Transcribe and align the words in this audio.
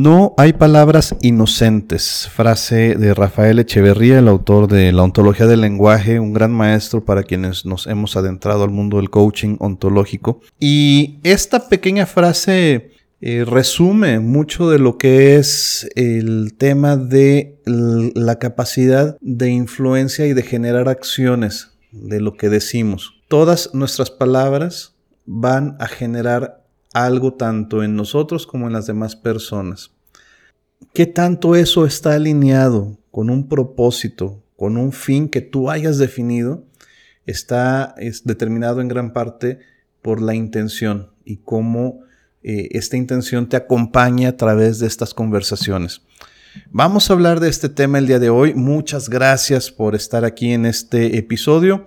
No 0.00 0.32
hay 0.36 0.52
palabras 0.52 1.16
inocentes, 1.22 2.28
frase 2.32 2.94
de 2.94 3.14
Rafael 3.14 3.58
Echeverría, 3.58 4.20
el 4.20 4.28
autor 4.28 4.68
de 4.68 4.92
La 4.92 5.02
ontología 5.02 5.48
del 5.48 5.62
lenguaje, 5.62 6.20
un 6.20 6.32
gran 6.32 6.52
maestro 6.52 7.04
para 7.04 7.24
quienes 7.24 7.66
nos 7.66 7.88
hemos 7.88 8.16
adentrado 8.16 8.62
al 8.62 8.70
mundo 8.70 8.98
del 8.98 9.10
coaching 9.10 9.56
ontológico. 9.58 10.40
Y 10.60 11.18
esta 11.24 11.68
pequeña 11.68 12.06
frase 12.06 12.92
eh, 13.20 13.44
resume 13.44 14.20
mucho 14.20 14.70
de 14.70 14.78
lo 14.78 14.98
que 14.98 15.34
es 15.34 15.88
el 15.96 16.54
tema 16.56 16.96
de 16.96 17.58
la 17.66 18.38
capacidad 18.38 19.18
de 19.20 19.50
influencia 19.50 20.26
y 20.26 20.32
de 20.32 20.44
generar 20.44 20.88
acciones 20.88 21.72
de 21.90 22.20
lo 22.20 22.34
que 22.34 22.48
decimos. 22.48 23.14
Todas 23.26 23.74
nuestras 23.74 24.12
palabras 24.12 24.94
van 25.26 25.76
a 25.80 25.88
generar 25.88 26.57
algo 26.92 27.34
tanto 27.34 27.82
en 27.82 27.96
nosotros 27.96 28.46
como 28.46 28.66
en 28.66 28.72
las 28.72 28.86
demás 28.86 29.16
personas. 29.16 29.90
¿Qué 30.92 31.06
tanto 31.06 31.54
eso 31.54 31.86
está 31.86 32.14
alineado 32.14 32.98
con 33.10 33.30
un 33.30 33.48
propósito, 33.48 34.42
con 34.56 34.76
un 34.76 34.92
fin 34.92 35.28
que 35.28 35.40
tú 35.40 35.70
hayas 35.70 35.98
definido? 35.98 36.64
Está 37.26 37.94
es 37.98 38.24
determinado 38.24 38.80
en 38.80 38.88
gran 38.88 39.12
parte 39.12 39.58
por 40.02 40.22
la 40.22 40.34
intención 40.34 41.10
y 41.24 41.38
cómo 41.38 42.00
eh, 42.42 42.68
esta 42.72 42.96
intención 42.96 43.48
te 43.48 43.56
acompaña 43.56 44.30
a 44.30 44.36
través 44.36 44.78
de 44.78 44.86
estas 44.86 45.12
conversaciones. 45.12 46.02
Vamos 46.70 47.10
a 47.10 47.12
hablar 47.12 47.40
de 47.40 47.48
este 47.48 47.68
tema 47.68 47.98
el 47.98 48.06
día 48.06 48.18
de 48.18 48.30
hoy. 48.30 48.54
Muchas 48.54 49.08
gracias 49.08 49.70
por 49.70 49.94
estar 49.94 50.24
aquí 50.24 50.52
en 50.52 50.66
este 50.66 51.18
episodio 51.18 51.86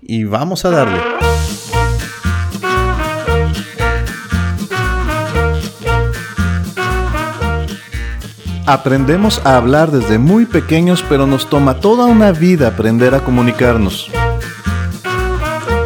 y 0.00 0.24
vamos 0.24 0.64
a 0.64 0.70
darle. 0.70 1.61
Aprendemos 8.66 9.40
a 9.44 9.56
hablar 9.56 9.90
desde 9.90 10.18
muy 10.18 10.46
pequeños, 10.46 11.04
pero 11.08 11.26
nos 11.26 11.50
toma 11.50 11.80
toda 11.80 12.06
una 12.06 12.30
vida 12.30 12.68
aprender 12.68 13.12
a 13.12 13.24
comunicarnos. 13.24 14.08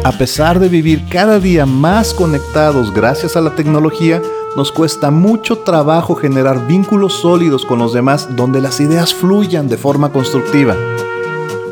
A 0.03 0.11
pesar 0.11 0.59
de 0.59 0.69
vivir 0.69 1.09
cada 1.09 1.39
día 1.39 1.65
más 1.65 2.13
conectados 2.13 2.93
gracias 2.93 3.35
a 3.35 3.41
la 3.41 3.55
tecnología, 3.55 4.21
nos 4.55 4.71
cuesta 4.71 5.09
mucho 5.09 5.57
trabajo 5.59 6.13
generar 6.13 6.67
vínculos 6.67 7.13
sólidos 7.13 7.65
con 7.65 7.79
los 7.79 7.93
demás 7.93 8.35
donde 8.35 8.61
las 8.61 8.79
ideas 8.79 9.11
fluyan 9.11 9.67
de 9.67 9.77
forma 9.77 10.11
constructiva. 10.11 10.75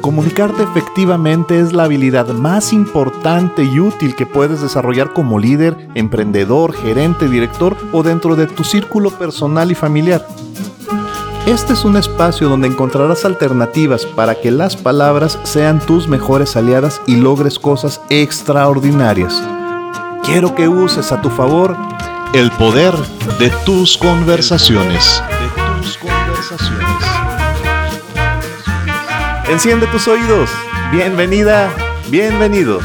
Comunicarte 0.01 0.63
efectivamente 0.63 1.59
es 1.59 1.71
la 1.71 1.83
habilidad 1.83 2.27
más 2.29 2.73
importante 2.73 3.63
y 3.63 3.79
útil 3.79 4.15
que 4.15 4.25
puedes 4.25 4.61
desarrollar 4.61 5.13
como 5.13 5.37
líder, 5.37 5.87
emprendedor, 5.93 6.73
gerente, 6.73 7.29
director 7.29 7.77
o 7.91 8.01
dentro 8.01 8.35
de 8.35 8.47
tu 8.47 8.63
círculo 8.63 9.11
personal 9.11 9.71
y 9.71 9.75
familiar. 9.75 10.25
Este 11.45 11.73
es 11.73 11.85
un 11.85 11.95
espacio 11.95 12.49
donde 12.49 12.67
encontrarás 12.67 13.23
alternativas 13.23 14.03
para 14.03 14.33
que 14.33 14.49
las 14.49 14.75
palabras 14.75 15.37
sean 15.43 15.79
tus 15.79 16.07
mejores 16.07 16.55
aliadas 16.55 17.03
y 17.05 17.17
logres 17.17 17.59
cosas 17.59 18.01
extraordinarias. 18.09 19.43
Quiero 20.23 20.55
que 20.55 20.67
uses 20.67 21.11
a 21.11 21.21
tu 21.21 21.29
favor 21.29 21.77
el 22.33 22.49
poder 22.53 22.95
de 23.37 23.51
tus 23.63 23.95
conversaciones. 23.95 25.21
De 25.39 25.83
tus 25.83 25.97
conversaciones. 25.99 26.85
Enciende 29.47 29.85
tus 29.85 30.07
oídos. 30.07 30.49
Bienvenida, 30.91 31.71
bienvenido. 32.09 32.79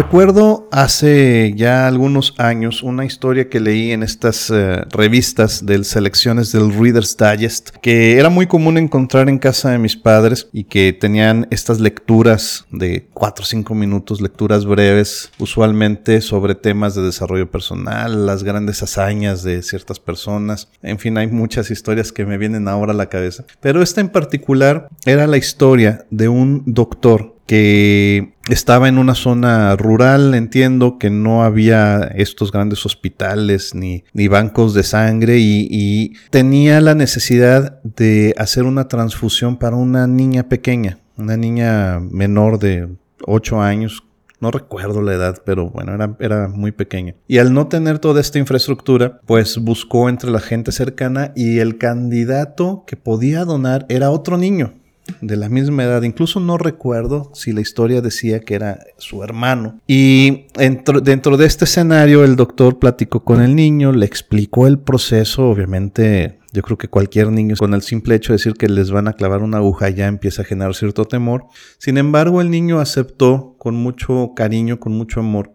Recuerdo 0.00 0.66
hace 0.72 1.52
ya 1.54 1.86
algunos 1.86 2.32
años 2.38 2.82
una 2.82 3.04
historia 3.04 3.50
que 3.50 3.60
leí 3.60 3.92
en 3.92 4.02
estas 4.02 4.48
eh, 4.48 4.82
revistas 4.88 5.66
de 5.66 5.84
selecciones 5.84 6.52
del 6.52 6.72
Reader's 6.72 7.18
Digest 7.18 7.68
que 7.82 8.18
era 8.18 8.30
muy 8.30 8.46
común 8.46 8.78
encontrar 8.78 9.28
en 9.28 9.38
casa 9.38 9.72
de 9.72 9.78
mis 9.78 9.98
padres 9.98 10.48
y 10.54 10.64
que 10.64 10.94
tenían 10.94 11.46
estas 11.50 11.80
lecturas 11.80 12.64
de 12.70 13.08
4 13.12 13.42
o 13.42 13.46
5 13.46 13.74
minutos, 13.74 14.22
lecturas 14.22 14.64
breves, 14.64 15.32
usualmente 15.38 16.22
sobre 16.22 16.54
temas 16.54 16.94
de 16.94 17.02
desarrollo 17.02 17.50
personal, 17.50 18.24
las 18.24 18.42
grandes 18.42 18.82
hazañas 18.82 19.42
de 19.42 19.62
ciertas 19.62 20.00
personas. 20.00 20.70
En 20.80 20.98
fin, 20.98 21.18
hay 21.18 21.26
muchas 21.26 21.70
historias 21.70 22.10
que 22.10 22.24
me 22.24 22.38
vienen 22.38 22.68
ahora 22.68 22.92
a 22.92 22.96
la 22.96 23.10
cabeza. 23.10 23.44
Pero 23.60 23.82
esta 23.82 24.00
en 24.00 24.08
particular 24.08 24.88
era 25.04 25.26
la 25.26 25.36
historia 25.36 26.06
de 26.10 26.30
un 26.30 26.62
doctor 26.64 27.34
que 27.46 28.34
estaba 28.48 28.88
en 28.88 28.98
una 28.98 29.14
zona 29.14 29.74
rural, 29.76 30.34
entiendo 30.34 30.98
que 30.98 31.10
no 31.10 31.42
había 31.42 32.02
estos 32.14 32.52
grandes 32.52 32.86
hospitales 32.86 33.74
ni, 33.74 34.04
ni 34.12 34.28
bancos 34.28 34.74
de 34.74 34.82
sangre 34.82 35.38
y, 35.38 36.12
tenía 36.30 36.80
la 36.80 36.94
necesidad 36.94 37.82
de 37.82 38.34
hacer 38.38 38.64
una 38.64 38.88
transfusión 38.88 39.56
para 39.56 39.76
una 39.76 40.06
niña 40.06 40.48
pequeña, 40.48 40.98
una 41.16 41.36
niña 41.36 42.00
menor 42.00 42.58
de 42.58 42.88
8 43.26 43.60
años. 43.60 44.04
No 44.40 44.50
recuerdo 44.50 45.02
la 45.02 45.14
edad, 45.14 45.42
pero 45.44 45.68
bueno, 45.68 45.94
era, 45.94 46.16
era 46.18 46.48
muy 46.48 46.72
pequeña. 46.72 47.14
Y 47.28 47.38
al 47.38 47.52
no 47.52 47.66
tener 47.66 47.98
toda 47.98 48.20
esta 48.20 48.38
infraestructura, 48.38 49.20
pues 49.26 49.58
buscó 49.58 50.08
entre 50.08 50.30
la 50.30 50.40
gente 50.40 50.72
cercana 50.72 51.32
y 51.36 51.58
el 51.58 51.76
candidato 51.76 52.84
que 52.86 52.96
podía 52.96 53.44
donar 53.44 53.84
era 53.88 54.10
otro 54.10 54.38
niño 54.38 54.79
de 55.20 55.36
la 55.36 55.48
misma 55.48 55.84
edad, 55.84 56.02
incluso 56.02 56.40
no 56.40 56.58
recuerdo 56.58 57.30
si 57.34 57.52
la 57.52 57.60
historia 57.60 58.00
decía 58.00 58.40
que 58.40 58.54
era 58.54 58.78
su 58.98 59.22
hermano. 59.22 59.80
Y 59.86 60.46
dentro, 60.54 61.36
de 61.36 61.46
este 61.46 61.64
escenario 61.64 62.24
el 62.24 62.36
doctor 62.36 62.78
platicó 62.78 63.24
con 63.24 63.40
el 63.40 63.54
niño, 63.54 63.92
le 63.92 64.06
explicó 64.06 64.66
el 64.66 64.78
proceso, 64.78 65.48
obviamente 65.48 66.38
yo 66.52 66.62
creo 66.62 66.78
que 66.78 66.88
cualquier 66.88 67.30
niño 67.30 67.54
con 67.56 67.74
el 67.74 67.82
simple 67.82 68.16
hecho 68.16 68.32
de 68.32 68.38
decir 68.38 68.54
que 68.54 68.68
les 68.68 68.90
van 68.90 69.06
a 69.06 69.12
clavar 69.12 69.42
una 69.42 69.58
aguja 69.58 69.88
ya 69.88 70.08
empieza 70.08 70.42
a 70.42 70.44
generar 70.44 70.74
cierto 70.74 71.04
temor. 71.04 71.44
Sin 71.78 71.96
embargo, 71.96 72.40
el 72.40 72.50
niño 72.50 72.80
aceptó 72.80 73.54
con 73.58 73.76
mucho 73.76 74.32
cariño, 74.34 74.80
con 74.80 74.92
mucho 74.92 75.20
amor 75.20 75.52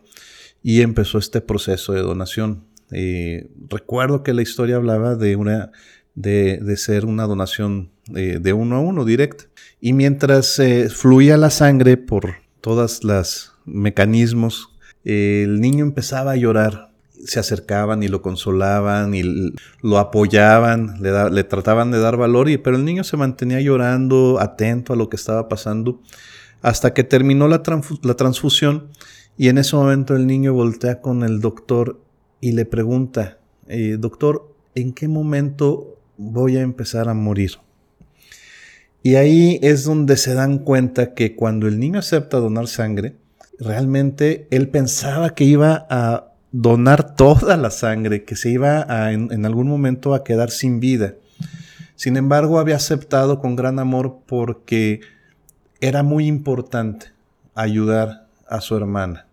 y 0.64 0.82
empezó 0.82 1.18
este 1.18 1.42
proceso 1.42 1.94
de 1.94 2.02
donación. 2.02 2.66
Eh, 2.92 3.50
recuerdo 3.70 4.24
que 4.24 4.34
la 4.34 4.42
historia 4.42 4.78
hablaba 4.78 5.16
de 5.16 5.36
una 5.36 5.72
de, 6.16 6.60
de 6.62 6.78
ser 6.78 7.06
una 7.06 7.28
donación 7.28 7.92
de, 8.08 8.54
uno 8.54 8.78
a 8.78 8.80
uno 8.80 9.06
directa. 9.06 9.46
Y 9.80 9.94
mientras 9.94 10.60
eh, 10.60 10.90
fluía 10.90 11.38
la 11.38 11.50
sangre 11.50 11.98
por 11.98 12.36
todos 12.62 13.04
los 13.04 13.54
mecanismos, 13.66 14.70
el 15.04 15.60
niño 15.60 15.86
empezaba 15.86 16.32
a 16.32 16.36
llorar. 16.36 16.92
Se 17.26 17.40
acercaban 17.40 18.04
y 18.04 18.08
lo 18.08 18.22
consolaban 18.22 19.16
y 19.16 19.54
lo 19.82 19.98
apoyaban, 19.98 21.02
le, 21.02 21.32
le 21.32 21.44
trataban 21.44 21.90
de 21.90 22.00
dar 22.00 22.18
valor, 22.18 22.50
y, 22.50 22.58
pero 22.58 22.76
el 22.76 22.86
niño 22.86 23.04
se 23.04 23.18
mantenía 23.18 23.62
llorando, 23.62 24.40
atento 24.40 24.94
a 24.94 24.96
lo 24.96 25.10
que 25.10 25.16
estaba 25.16 25.48
pasando, 25.48 26.02
hasta 26.62 26.94
que 26.94 27.04
terminó 27.04 27.48
la, 27.48 27.64
la 28.04 28.14
transfusión 28.16 28.90
y 29.38 29.50
en 29.50 29.58
ese 29.58 29.76
momento 29.76 30.16
el 30.16 30.28
niño 30.28 30.54
voltea 30.54 31.02
con 31.02 31.24
el 31.24 31.42
doctor 31.42 32.00
y 32.40 32.54
le 32.54 32.66
pregunta, 32.66 33.40
eh, 33.68 33.98
doctor, 34.00 34.54
¿en 34.76 34.94
qué 34.94 35.08
momento 35.08 36.00
voy 36.18 36.58
a 36.58 36.62
empezar 36.62 37.10
a 37.10 37.14
morir? 37.14 37.52
Y 39.06 39.18
ahí 39.18 39.60
es 39.62 39.84
donde 39.84 40.18
se 40.18 40.34
dan 40.34 40.58
cuenta 40.58 41.14
que 41.14 41.36
cuando 41.36 41.68
el 41.68 41.80
niño 41.80 42.00
acepta 42.00 42.38
donar 42.38 42.66
sangre, 42.68 43.16
realmente 43.60 44.48
él 44.50 44.68
pensaba 44.70 45.36
que 45.36 45.44
iba 45.44 45.86
a 45.92 46.32
donar 46.52 47.16
toda 47.16 47.56
la 47.56 47.70
sangre, 47.70 48.24
que 48.24 48.36
se 48.36 48.50
iba 48.50 49.12
en, 49.12 49.46
algún 49.46 49.68
momento 49.68 50.16
a 50.16 50.24
quedar 50.24 50.50
sin 50.50 50.80
vida. 50.80 51.14
Sin 51.96 52.18
embargo, 52.18 52.58
había 52.58 52.78
aceptado 52.78 53.38
con 53.38 53.56
gran 53.56 53.78
amor 53.78 54.22
porque 54.26 55.02
era 55.82 56.02
muy 56.02 56.26
importante 56.26 57.12
ayudar 57.54 58.26
a 58.48 58.60
su 58.60 58.76
hermana. 58.76 59.28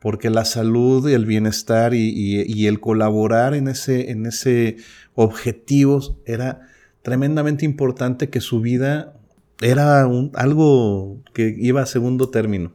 Porque 0.00 0.30
la 0.30 0.44
salud 0.44 1.08
y 1.08 1.12
el 1.12 1.26
bienestar 1.26 1.94
y, 1.94 2.66
el 2.66 2.80
colaborar 2.80 3.54
en 3.54 3.68
ese, 3.68 4.10
en 4.10 4.26
ese 4.26 4.78
objetivo 5.14 6.18
era 6.26 6.73
tremendamente 7.04 7.66
importante 7.66 8.30
que 8.30 8.40
su 8.40 8.60
vida 8.62 9.12
era 9.60 10.06
un, 10.06 10.32
algo 10.34 11.22
que 11.34 11.54
iba 11.56 11.82
a 11.82 11.86
segundo 11.86 12.30
término. 12.30 12.72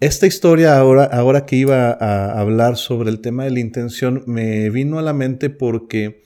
Esta 0.00 0.26
historia 0.26 0.76
ahora, 0.76 1.04
ahora 1.04 1.46
que 1.46 1.54
iba 1.54 1.92
a 1.92 2.40
hablar 2.40 2.76
sobre 2.76 3.10
el 3.10 3.20
tema 3.20 3.44
de 3.44 3.52
la 3.52 3.60
intención 3.60 4.24
me 4.26 4.68
vino 4.70 4.98
a 4.98 5.02
la 5.02 5.12
mente 5.12 5.50
porque 5.50 6.22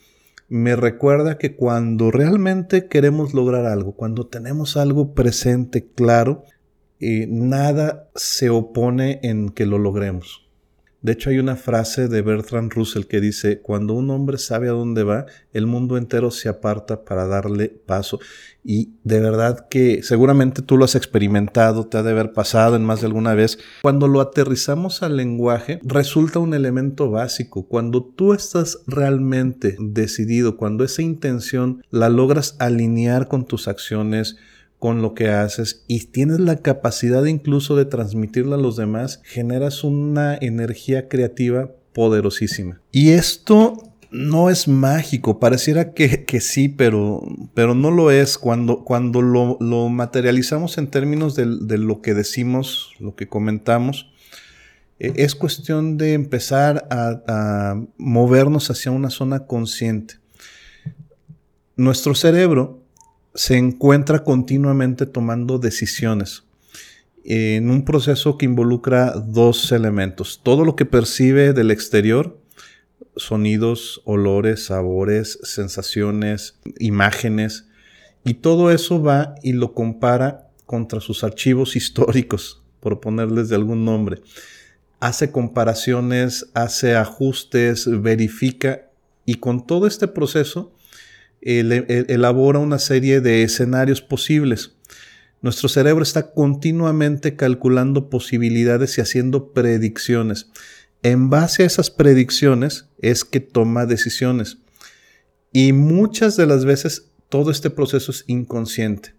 me 0.49 0.75
recuerda 0.75 1.37
que 1.37 1.55
cuando 1.55 2.09
realmente 2.09 2.87
queremos 2.87 3.35
lograr 3.35 3.65
algo, 3.65 3.91
cuando 3.91 4.25
tenemos 4.25 4.75
algo 4.75 5.13
presente, 5.13 5.87
claro, 5.93 6.45
eh, 6.99 7.27
nada 7.29 8.09
se 8.15 8.49
opone 8.49 9.19
en 9.21 9.49
que 9.49 9.67
lo 9.67 9.77
logremos. 9.77 10.44
De 11.05 11.11
hecho, 11.11 11.29
hay 11.29 11.37
una 11.37 11.55
frase 11.55 12.07
de 12.07 12.23
Bertrand 12.23 12.73
Russell 12.73 13.03
que 13.03 13.21
dice, 13.21 13.61
cuando 13.61 13.93
un 13.93 14.09
hombre 14.09 14.39
sabe 14.39 14.69
a 14.69 14.71
dónde 14.71 15.03
va, 15.03 15.27
el 15.53 15.67
mundo 15.67 15.97
entero 15.97 16.31
se 16.31 16.49
aparta 16.49 17.05
para 17.05 17.27
darle 17.27 17.69
paso. 17.69 18.19
Y 18.63 18.93
de 19.03 19.19
verdad 19.19 19.67
que 19.69 20.01
seguramente 20.01 20.63
tú 20.63 20.77
lo 20.77 20.85
has 20.85 20.95
experimentado, 20.95 21.85
te 21.85 21.99
ha 21.99 22.01
de 22.01 22.09
haber 22.09 22.33
pasado 22.33 22.75
en 22.75 22.83
más 22.83 23.01
de 23.01 23.05
alguna 23.05 23.35
vez. 23.35 23.59
Cuando 23.83 24.07
lo 24.07 24.19
aterrizamos 24.19 25.03
al 25.03 25.15
lenguaje, 25.15 25.79
resulta 25.83 26.39
un 26.39 26.55
elemento 26.55 27.11
básico. 27.11 27.67
Cuando 27.67 28.03
tú 28.03 28.33
estás 28.33 28.79
realmente 28.87 29.77
decidido, 29.79 30.57
cuando 30.57 30.83
esa 30.83 31.03
intención 31.03 31.83
la 31.91 32.09
logras 32.09 32.55
alinear 32.57 33.27
con 33.27 33.45
tus 33.45 33.67
acciones, 33.67 34.37
con 34.85 35.01
lo 35.01 35.15
que 35.15 35.29
haces 35.29 35.83
y 35.87 36.05
tienes 36.05 36.39
la 36.39 36.57
capacidad 36.57 37.25
incluso 37.25 37.75
de 37.75 37.85
transmitirla 37.85 38.55
a 38.55 38.59
los 38.59 38.75
demás, 38.75 39.19
generas 39.23 39.83
una 39.83 40.37
energía 40.39 41.07
creativa 41.07 41.71
poderosísima. 41.91 42.83
Y 42.91 43.09
esto 43.09 43.95
no 44.11 44.51
es 44.51 44.67
mágico, 44.67 45.39
pareciera 45.39 45.93
que, 45.95 46.39
sí, 46.39 46.69
pero, 46.69 47.23
pero, 47.55 47.73
no 47.73 47.89
lo 47.89 48.11
es. 48.11 48.37
Cuando, 48.37 48.83
cuando 48.83 49.23
lo, 49.23 49.57
materializamos 49.89 50.77
en 50.77 50.85
términos 50.85 51.33
de, 51.33 51.77
lo 51.79 52.03
que 52.03 52.13
decimos, 52.13 52.91
lo 52.99 53.15
que 53.15 53.27
comentamos, 53.27 54.11
e, 54.99 55.13
es 55.15 55.33
cuestión 55.33 55.97
de 55.97 56.13
empezar 56.13 56.87
a 56.91 57.81
movernos 57.97 58.69
hacia 58.69 58.91
una 58.91 59.09
zona 59.09 59.47
consciente. 59.47 60.19
Nuestro 61.75 62.13
cerebro 62.13 62.84
se 63.35 63.57
encuentra 63.57 64.23
continuamente 64.23 65.05
tomando 65.05 65.59
decisiones 65.59 66.43
en 67.25 67.69
un 67.69 67.83
proceso 67.83 68.37
que 68.37 68.45
involucra 68.45 69.11
dos 69.11 69.71
elementos. 69.71 70.39
Todo 70.41 70.63
lo 70.63 70.75
que 70.75 70.85
percibe 70.85 71.53
del 71.53 71.71
exterior, 71.71 72.39
sonidos, 73.17 74.01
olores, 74.05 74.65
sabores, 74.65 75.39
sensaciones, 75.43 76.59
imágenes, 76.79 77.65
y 78.23 78.35
todo 78.35 78.71
eso 78.71 79.01
va 79.01 79.35
y 79.43 79.53
lo 79.53 79.73
compara 79.73 80.49
contra 80.65 80.99
sus 81.01 81.23
archivos 81.23 81.75
históricos, 81.75 82.63
por 82.79 82.99
ponerles 82.99 83.49
de 83.49 83.55
algún 83.55 83.85
nombre. 83.85 84.21
Hace 84.99 85.31
comparaciones, 85.31 86.47
hace 86.53 86.95
ajustes, 86.95 87.89
verifica, 88.01 88.89
y 89.25 89.35
con 89.35 89.65
todo 89.65 89.87
este 89.87 90.07
proceso, 90.07 90.74
elabora 91.45 92.59
una 92.59 92.79
serie 92.79 93.21
de 93.21 93.43
escenarios 93.43 94.01
posibles. 94.01 94.75
Nuestro 95.41 95.69
cerebro 95.69 96.01
está 96.01 96.31
continuamente 96.31 97.35
calculando 97.35 98.09
posibilidades 98.09 98.97
y 98.97 99.01
haciendo 99.01 99.53
predicciones. 99.53 100.49
En 101.03 101.29
base 101.29 101.61
a 101.61 101.67
esas 101.67 101.91
predicciones 101.91 102.89
es 102.99 103.23
que 103.23 103.39
toma 103.39 103.85
decisiones. 103.85 104.57
Y 105.53 105.71
muchas 105.71 106.35
de 106.35 106.47
las 106.47 106.65
veces 106.65 107.11
todo 107.29 107.51
este 107.51 107.69
proceso 107.69 108.11
es 108.11 108.23
inconsciente. 108.27 109.13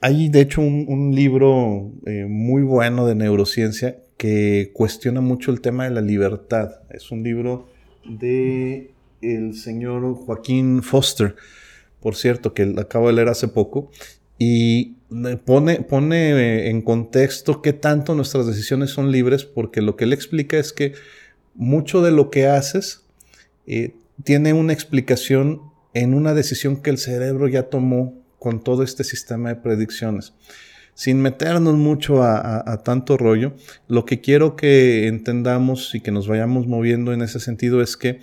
Hay 0.00 0.30
de 0.30 0.40
hecho 0.40 0.62
un, 0.62 1.14
libro 1.14 1.92
eh, 2.06 2.26
muy 2.28 2.62
bueno 2.62 3.06
de 3.06 3.14
neurociencia 3.14 3.98
que 4.16 4.70
cuestiona 4.72 5.20
mucho 5.20 5.50
el 5.50 5.60
tema 5.60 5.84
de 5.84 5.90
la 5.90 6.00
libertad. 6.00 6.80
Es 6.90 7.10
un 7.10 7.22
libro 7.22 7.68
de 8.04 8.90
el 9.22 9.54
señor 9.54 10.14
Joaquín 10.14 10.82
Foster, 10.82 11.36
por 12.00 12.16
cierto, 12.16 12.52
que 12.52 12.74
acabo 12.78 13.06
de 13.06 13.14
leer 13.14 13.28
hace 13.28 13.48
poco, 13.48 13.90
y 14.38 14.96
pone, 15.44 15.82
pone 15.82 16.68
en 16.68 16.82
contexto 16.82 17.62
qué 17.62 17.72
tanto 17.72 18.14
nuestras 18.14 18.46
decisiones 18.46 18.90
son 18.90 19.12
libres, 19.12 19.44
porque 19.44 19.80
lo 19.80 19.96
que 19.96 20.04
él 20.04 20.12
explica 20.12 20.58
es 20.58 20.72
que 20.72 20.94
mucho 21.54 22.02
de 22.02 22.10
lo 22.10 22.30
que 22.30 22.48
haces 22.48 23.04
eh, 23.66 23.94
tiene 24.24 24.52
una 24.52 24.72
explicación 24.72 25.62
en 25.94 26.14
una 26.14 26.34
decisión 26.34 26.82
que 26.82 26.90
el 26.90 26.98
cerebro 26.98 27.46
ya 27.48 27.64
tomó 27.64 28.14
con 28.38 28.64
todo 28.64 28.82
este 28.82 29.04
sistema 29.04 29.50
de 29.50 29.56
predicciones. 29.56 30.32
Sin 30.94 31.22
meternos 31.22 31.76
mucho 31.76 32.22
a 32.22 32.82
tanto 32.84 33.16
rollo, 33.16 33.54
lo 33.88 34.04
que 34.04 34.20
quiero 34.20 34.56
que 34.56 35.06
entendamos 35.06 35.94
y 35.94 36.00
que 36.00 36.10
nos 36.10 36.28
vayamos 36.28 36.66
moviendo 36.66 37.14
en 37.14 37.22
ese 37.22 37.40
sentido 37.40 37.80
es 37.80 37.96
que 37.96 38.20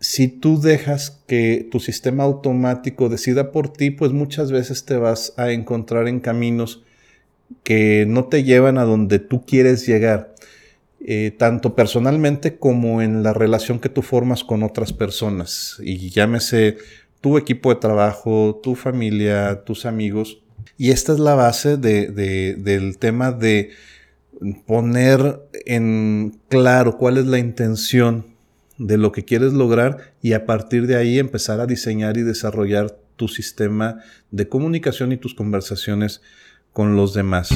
si 0.00 0.28
tú 0.28 0.60
dejas 0.60 1.22
que 1.26 1.68
tu 1.70 1.78
sistema 1.78 2.24
automático 2.24 3.10
decida 3.10 3.52
por 3.52 3.70
ti, 3.70 3.90
pues 3.90 4.12
muchas 4.12 4.50
veces 4.50 4.86
te 4.86 4.96
vas 4.96 5.34
a 5.36 5.50
encontrar 5.50 6.08
en 6.08 6.20
caminos 6.20 6.82
que 7.62 8.06
no 8.08 8.24
te 8.24 8.42
llevan 8.42 8.78
a 8.78 8.84
donde 8.84 9.18
tú 9.18 9.44
quieres 9.44 9.86
llegar, 9.86 10.34
eh, 11.04 11.32
tanto 11.36 11.74
personalmente 11.76 12.56
como 12.56 13.02
en 13.02 13.22
la 13.22 13.34
relación 13.34 13.78
que 13.78 13.90
tú 13.90 14.00
formas 14.00 14.42
con 14.42 14.62
otras 14.62 14.94
personas. 14.94 15.76
Y 15.82 16.08
llámese 16.08 16.78
tu 17.20 17.36
equipo 17.36 17.68
de 17.68 17.80
trabajo, 17.80 18.58
tu 18.62 18.76
familia, 18.76 19.64
tus 19.64 19.84
amigos. 19.84 20.40
Y 20.78 20.92
esta 20.92 21.12
es 21.12 21.18
la 21.18 21.34
base 21.34 21.76
del 21.76 22.98
tema 22.98 23.32
de 23.32 23.70
poner 24.66 25.42
en 25.66 26.38
claro 26.48 26.96
cuál 26.96 27.18
es 27.18 27.26
la 27.26 27.38
intención 27.38 28.24
de 28.80 28.96
lo 28.96 29.12
que 29.12 29.26
quieres 29.26 29.52
lograr 29.52 30.14
y 30.22 30.32
a 30.32 30.46
partir 30.46 30.86
de 30.86 30.96
ahí 30.96 31.18
empezar 31.18 31.60
a 31.60 31.66
diseñar 31.66 32.16
y 32.16 32.22
desarrollar 32.22 32.96
tu 33.16 33.28
sistema 33.28 33.98
de 34.30 34.48
comunicación 34.48 35.12
y 35.12 35.18
tus 35.18 35.34
conversaciones 35.34 36.22
con 36.72 36.96
los 36.96 37.12
demás. 37.12 37.50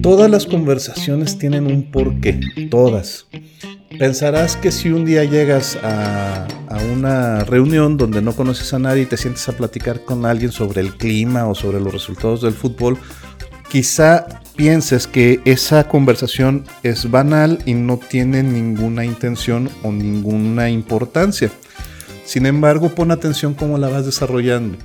Todas 0.00 0.30
las 0.30 0.46
conversaciones 0.46 1.38
tienen 1.38 1.66
un 1.66 1.90
porqué, 1.90 2.38
todas. 2.70 3.26
Pensarás 3.98 4.56
que 4.56 4.70
si 4.70 4.90
un 4.90 5.04
día 5.04 5.24
llegas 5.24 5.76
a, 5.82 6.46
una 6.92 7.42
reunión 7.42 7.96
donde 7.96 8.22
no 8.22 8.36
conoces 8.36 8.72
a 8.74 8.78
nadie 8.78 9.02
y 9.02 9.06
te 9.06 9.16
sientes 9.16 9.48
a 9.48 9.56
platicar 9.56 10.04
con 10.04 10.24
alguien 10.24 10.52
sobre 10.52 10.82
el 10.82 10.94
clima 10.94 11.48
o 11.48 11.54
sobre 11.54 11.80
los 11.80 11.92
resultados 11.92 12.42
del 12.42 12.52
fútbol, 12.52 12.98
quizá 13.76 14.26
pienses 14.56 15.06
que 15.06 15.42
esa 15.44 15.86
conversación 15.86 16.64
es 16.82 17.10
banal 17.10 17.58
y 17.66 17.74
no 17.74 17.98
tiene 17.98 18.42
ninguna 18.42 19.04
intención 19.04 19.68
o 19.82 19.92
ninguna 19.92 20.70
importancia. 20.70 21.50
Sin 22.24 22.46
embargo, 22.46 22.94
pon 22.94 23.10
atención 23.10 23.52
cómo 23.52 23.76
la 23.76 23.90
vas 23.90 24.06
desarrollando. 24.06 24.78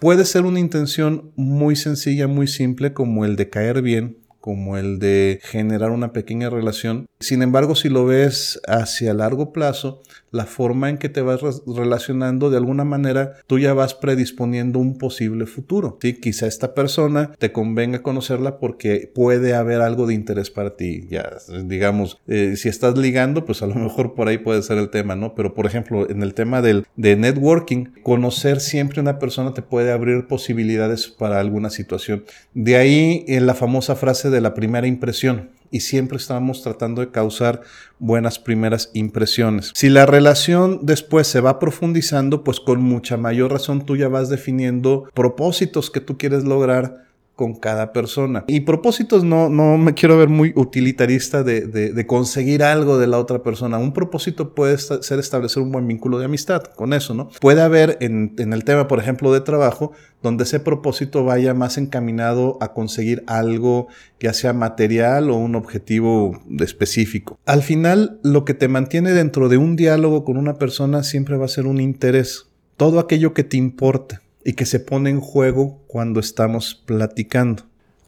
Puede 0.00 0.24
ser 0.24 0.46
una 0.46 0.58
intención 0.58 1.30
muy 1.36 1.76
sencilla, 1.76 2.26
muy 2.26 2.48
simple, 2.48 2.92
como 2.92 3.24
el 3.24 3.36
de 3.36 3.50
caer 3.50 3.82
bien, 3.82 4.18
como 4.42 4.76
el 4.76 4.98
de 4.98 5.38
generar 5.40 5.92
una 5.92 6.12
pequeña 6.12 6.50
relación. 6.50 7.06
Sin 7.20 7.42
embargo, 7.42 7.76
si 7.76 7.88
lo 7.88 8.04
ves 8.04 8.60
hacia 8.66 9.14
largo 9.14 9.52
plazo, 9.52 10.02
la 10.32 10.46
forma 10.46 10.90
en 10.90 10.98
que 10.98 11.08
te 11.08 11.20
vas 11.20 11.40
relacionando, 11.66 12.50
de 12.50 12.56
alguna 12.56 12.84
manera, 12.84 13.34
tú 13.46 13.58
ya 13.58 13.74
vas 13.74 13.94
predisponiendo 13.94 14.78
un 14.80 14.98
posible 14.98 15.46
futuro. 15.46 15.98
¿sí? 16.02 16.14
Quizá 16.14 16.46
esta 16.46 16.74
persona 16.74 17.30
te 17.38 17.52
convenga 17.52 18.02
conocerla 18.02 18.58
porque 18.58 19.12
puede 19.14 19.54
haber 19.54 19.80
algo 19.80 20.06
de 20.06 20.14
interés 20.14 20.50
para 20.50 20.74
ti. 20.74 21.06
Ya, 21.08 21.36
digamos, 21.64 22.18
eh, 22.26 22.54
si 22.56 22.68
estás 22.68 22.98
ligando, 22.98 23.44
pues 23.44 23.62
a 23.62 23.66
lo 23.66 23.76
mejor 23.76 24.14
por 24.14 24.26
ahí 24.26 24.38
puede 24.38 24.62
ser 24.62 24.78
el 24.78 24.90
tema, 24.90 25.14
¿no? 25.14 25.34
Pero, 25.36 25.54
por 25.54 25.66
ejemplo, 25.66 26.10
en 26.10 26.22
el 26.22 26.34
tema 26.34 26.62
del, 26.62 26.86
de 26.96 27.14
networking, 27.14 27.86
conocer 28.02 28.60
siempre 28.60 29.00
una 29.00 29.20
persona 29.20 29.54
te 29.54 29.62
puede 29.62 29.92
abrir 29.92 30.26
posibilidades 30.26 31.06
para 31.06 31.38
alguna 31.38 31.70
situación. 31.70 32.24
De 32.54 32.76
ahí 32.76 33.24
en 33.28 33.46
la 33.46 33.54
famosa 33.54 33.94
frase 33.94 34.30
de 34.32 34.40
la 34.40 34.54
primera 34.54 34.88
impresión 34.88 35.50
y 35.70 35.80
siempre 35.80 36.18
estamos 36.18 36.62
tratando 36.62 37.00
de 37.00 37.10
causar 37.10 37.62
buenas 37.98 38.38
primeras 38.38 38.90
impresiones. 38.92 39.72
Si 39.74 39.88
la 39.88 40.06
relación 40.06 40.80
después 40.82 41.26
se 41.26 41.40
va 41.40 41.58
profundizando, 41.58 42.44
pues 42.44 42.60
con 42.60 42.80
mucha 42.82 43.16
mayor 43.16 43.52
razón 43.52 43.86
tú 43.86 43.96
ya 43.96 44.08
vas 44.08 44.28
definiendo 44.28 45.08
propósitos 45.14 45.90
que 45.90 46.00
tú 46.00 46.18
quieres 46.18 46.44
lograr 46.44 47.11
con 47.34 47.54
cada 47.54 47.92
persona. 47.92 48.44
Y 48.46 48.60
propósitos 48.60 49.24
no, 49.24 49.48
no 49.48 49.78
me 49.78 49.94
quiero 49.94 50.18
ver 50.18 50.28
muy 50.28 50.52
utilitarista 50.54 51.42
de, 51.42 51.62
de, 51.62 52.06
conseguir 52.06 52.62
algo 52.62 52.98
de 52.98 53.06
la 53.06 53.18
otra 53.18 53.42
persona. 53.42 53.78
Un 53.78 53.92
propósito 53.92 54.54
puede 54.54 54.76
ser 54.78 55.18
establecer 55.18 55.62
un 55.62 55.72
buen 55.72 55.86
vínculo 55.88 56.18
de 56.18 56.26
amistad 56.26 56.62
con 56.62 56.92
eso, 56.92 57.14
¿no? 57.14 57.30
Puede 57.40 57.62
haber 57.62 57.96
en, 58.00 58.34
en 58.38 58.52
el 58.52 58.64
tema, 58.64 58.86
por 58.86 58.98
ejemplo, 58.98 59.32
de 59.32 59.40
trabajo, 59.40 59.92
donde 60.22 60.44
ese 60.44 60.60
propósito 60.60 61.24
vaya 61.24 61.54
más 61.54 61.78
encaminado 61.78 62.58
a 62.60 62.74
conseguir 62.74 63.24
algo, 63.26 63.88
ya 64.20 64.34
sea 64.34 64.52
material 64.52 65.30
o 65.30 65.36
un 65.36 65.54
objetivo 65.54 66.38
específico. 66.60 67.38
Al 67.46 67.62
final, 67.62 68.20
lo 68.22 68.44
que 68.44 68.54
te 68.54 68.68
mantiene 68.68 69.12
dentro 69.12 69.48
de 69.48 69.56
un 69.56 69.74
diálogo 69.74 70.24
con 70.24 70.36
una 70.36 70.54
persona 70.54 71.02
siempre 71.02 71.36
va 71.36 71.46
a 71.46 71.48
ser 71.48 71.66
un 71.66 71.80
interés. 71.80 72.48
Todo 72.76 73.00
aquello 73.00 73.32
que 73.32 73.44
te 73.44 73.56
importa 73.56 74.22
y 74.44 74.54
que 74.54 74.66
se 74.66 74.80
pone 74.80 75.10
en 75.10 75.20
juego 75.20 75.82
cuando 75.86 76.20
estamos 76.20 76.74
platicando. 76.74 77.64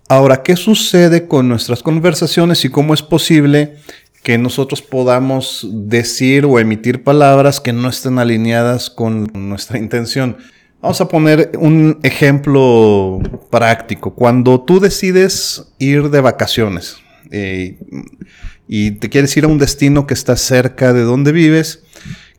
Ahora, 0.08 0.42
¿qué 0.42 0.56
sucede 0.56 1.26
con 1.26 1.48
nuestras 1.48 1.82
conversaciones 1.82 2.64
y 2.64 2.68
cómo 2.68 2.92
es 2.92 3.02
posible 3.02 3.76
que 4.22 4.38
nosotros 4.38 4.82
podamos 4.82 5.66
decir 5.70 6.44
o 6.44 6.58
emitir 6.58 7.02
palabras 7.02 7.60
que 7.60 7.72
no 7.72 7.88
estén 7.88 8.18
alineadas 8.18 8.90
con 8.90 9.30
nuestra 9.32 9.78
intención? 9.78 10.36
Vamos 10.82 11.00
a 11.00 11.08
poner 11.08 11.52
un 11.58 11.98
ejemplo 12.02 13.20
práctico. 13.50 14.14
Cuando 14.14 14.60
tú 14.60 14.80
decides 14.80 15.72
ir 15.78 16.10
de 16.10 16.20
vacaciones, 16.20 16.96
eh, 17.30 17.78
y 18.68 18.92
te 18.92 19.08
quieres 19.08 19.36
ir 19.36 19.44
a 19.44 19.48
un 19.48 19.58
destino 19.58 20.06
que 20.06 20.14
está 20.14 20.36
cerca 20.36 20.92
de 20.92 21.02
donde 21.02 21.32
vives, 21.32 21.82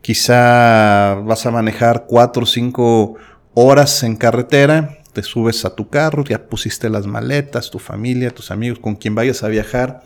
quizá 0.02 1.16
vas 1.16 1.46
a 1.46 1.52
manejar 1.52 2.06
cuatro 2.08 2.44
o 2.44 2.46
cinco 2.46 3.16
horas 3.56 4.04
en 4.04 4.16
carretera, 4.16 5.00
te 5.14 5.24
subes 5.24 5.66
a 5.66 5.76
tu 5.76 5.90
carro, 5.90 6.24
ya 6.24 6.48
pusiste 6.48 6.90
las 6.90 7.08
maletas, 7.08 7.72
tu 7.72 7.80
familia, 7.80 8.30
tus 8.30 8.52
amigos, 8.52 8.80
con 8.80 8.96
quien 8.96 9.16
vayas 9.16 9.44
a 9.44 9.48
viajar, 9.48 10.04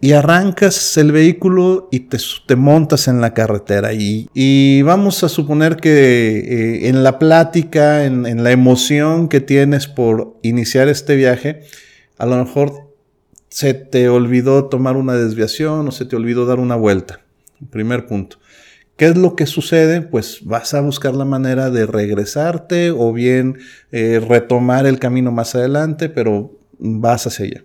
y 0.00 0.12
arrancas 0.12 0.96
el 0.96 1.12
vehículo 1.12 1.88
y 1.92 2.00
te, 2.00 2.56
montas 2.56 3.06
en 3.06 3.20
la 3.20 3.34
carretera. 3.34 3.92
Y, 3.94 4.82
vamos 4.82 5.22
a 5.22 5.28
suponer 5.28 5.76
que 5.76 6.38
eh, 6.38 6.88
en 6.88 7.04
la 7.04 7.20
plática, 7.20 8.04
en, 8.04 8.26
en 8.26 8.42
la 8.42 8.50
emoción 8.50 9.28
que 9.28 9.40
tienes 9.40 9.86
por 9.86 10.36
iniciar 10.42 10.88
este 10.88 11.14
viaje, 11.14 11.62
a 12.18 12.26
lo 12.26 12.36
mejor 12.36 12.92
se 13.48 13.74
te 13.74 14.08
olvidó 14.08 14.64
tomar 14.64 14.96
una 14.96 15.14
desviación 15.14 15.86
o 15.86 15.92
se 15.92 16.04
te 16.04 16.16
olvidó 16.16 16.46
dar 16.46 16.58
una 16.58 16.74
vuelta. 16.74 17.20
Primer 17.70 18.06
punto. 18.06 18.38
¿Qué 19.02 19.08
es 19.08 19.16
lo 19.16 19.34
que 19.34 19.46
sucede? 19.46 20.00
Pues 20.00 20.44
vas 20.44 20.74
a 20.74 20.80
buscar 20.80 21.16
la 21.16 21.24
manera 21.24 21.70
de 21.70 21.86
regresarte 21.86 22.92
o 22.92 23.12
bien 23.12 23.58
eh, 23.90 24.20
retomar 24.24 24.86
el 24.86 25.00
camino 25.00 25.32
más 25.32 25.56
adelante, 25.56 26.08
pero 26.08 26.56
vas 26.78 27.26
hacia 27.26 27.46
allá. 27.46 27.64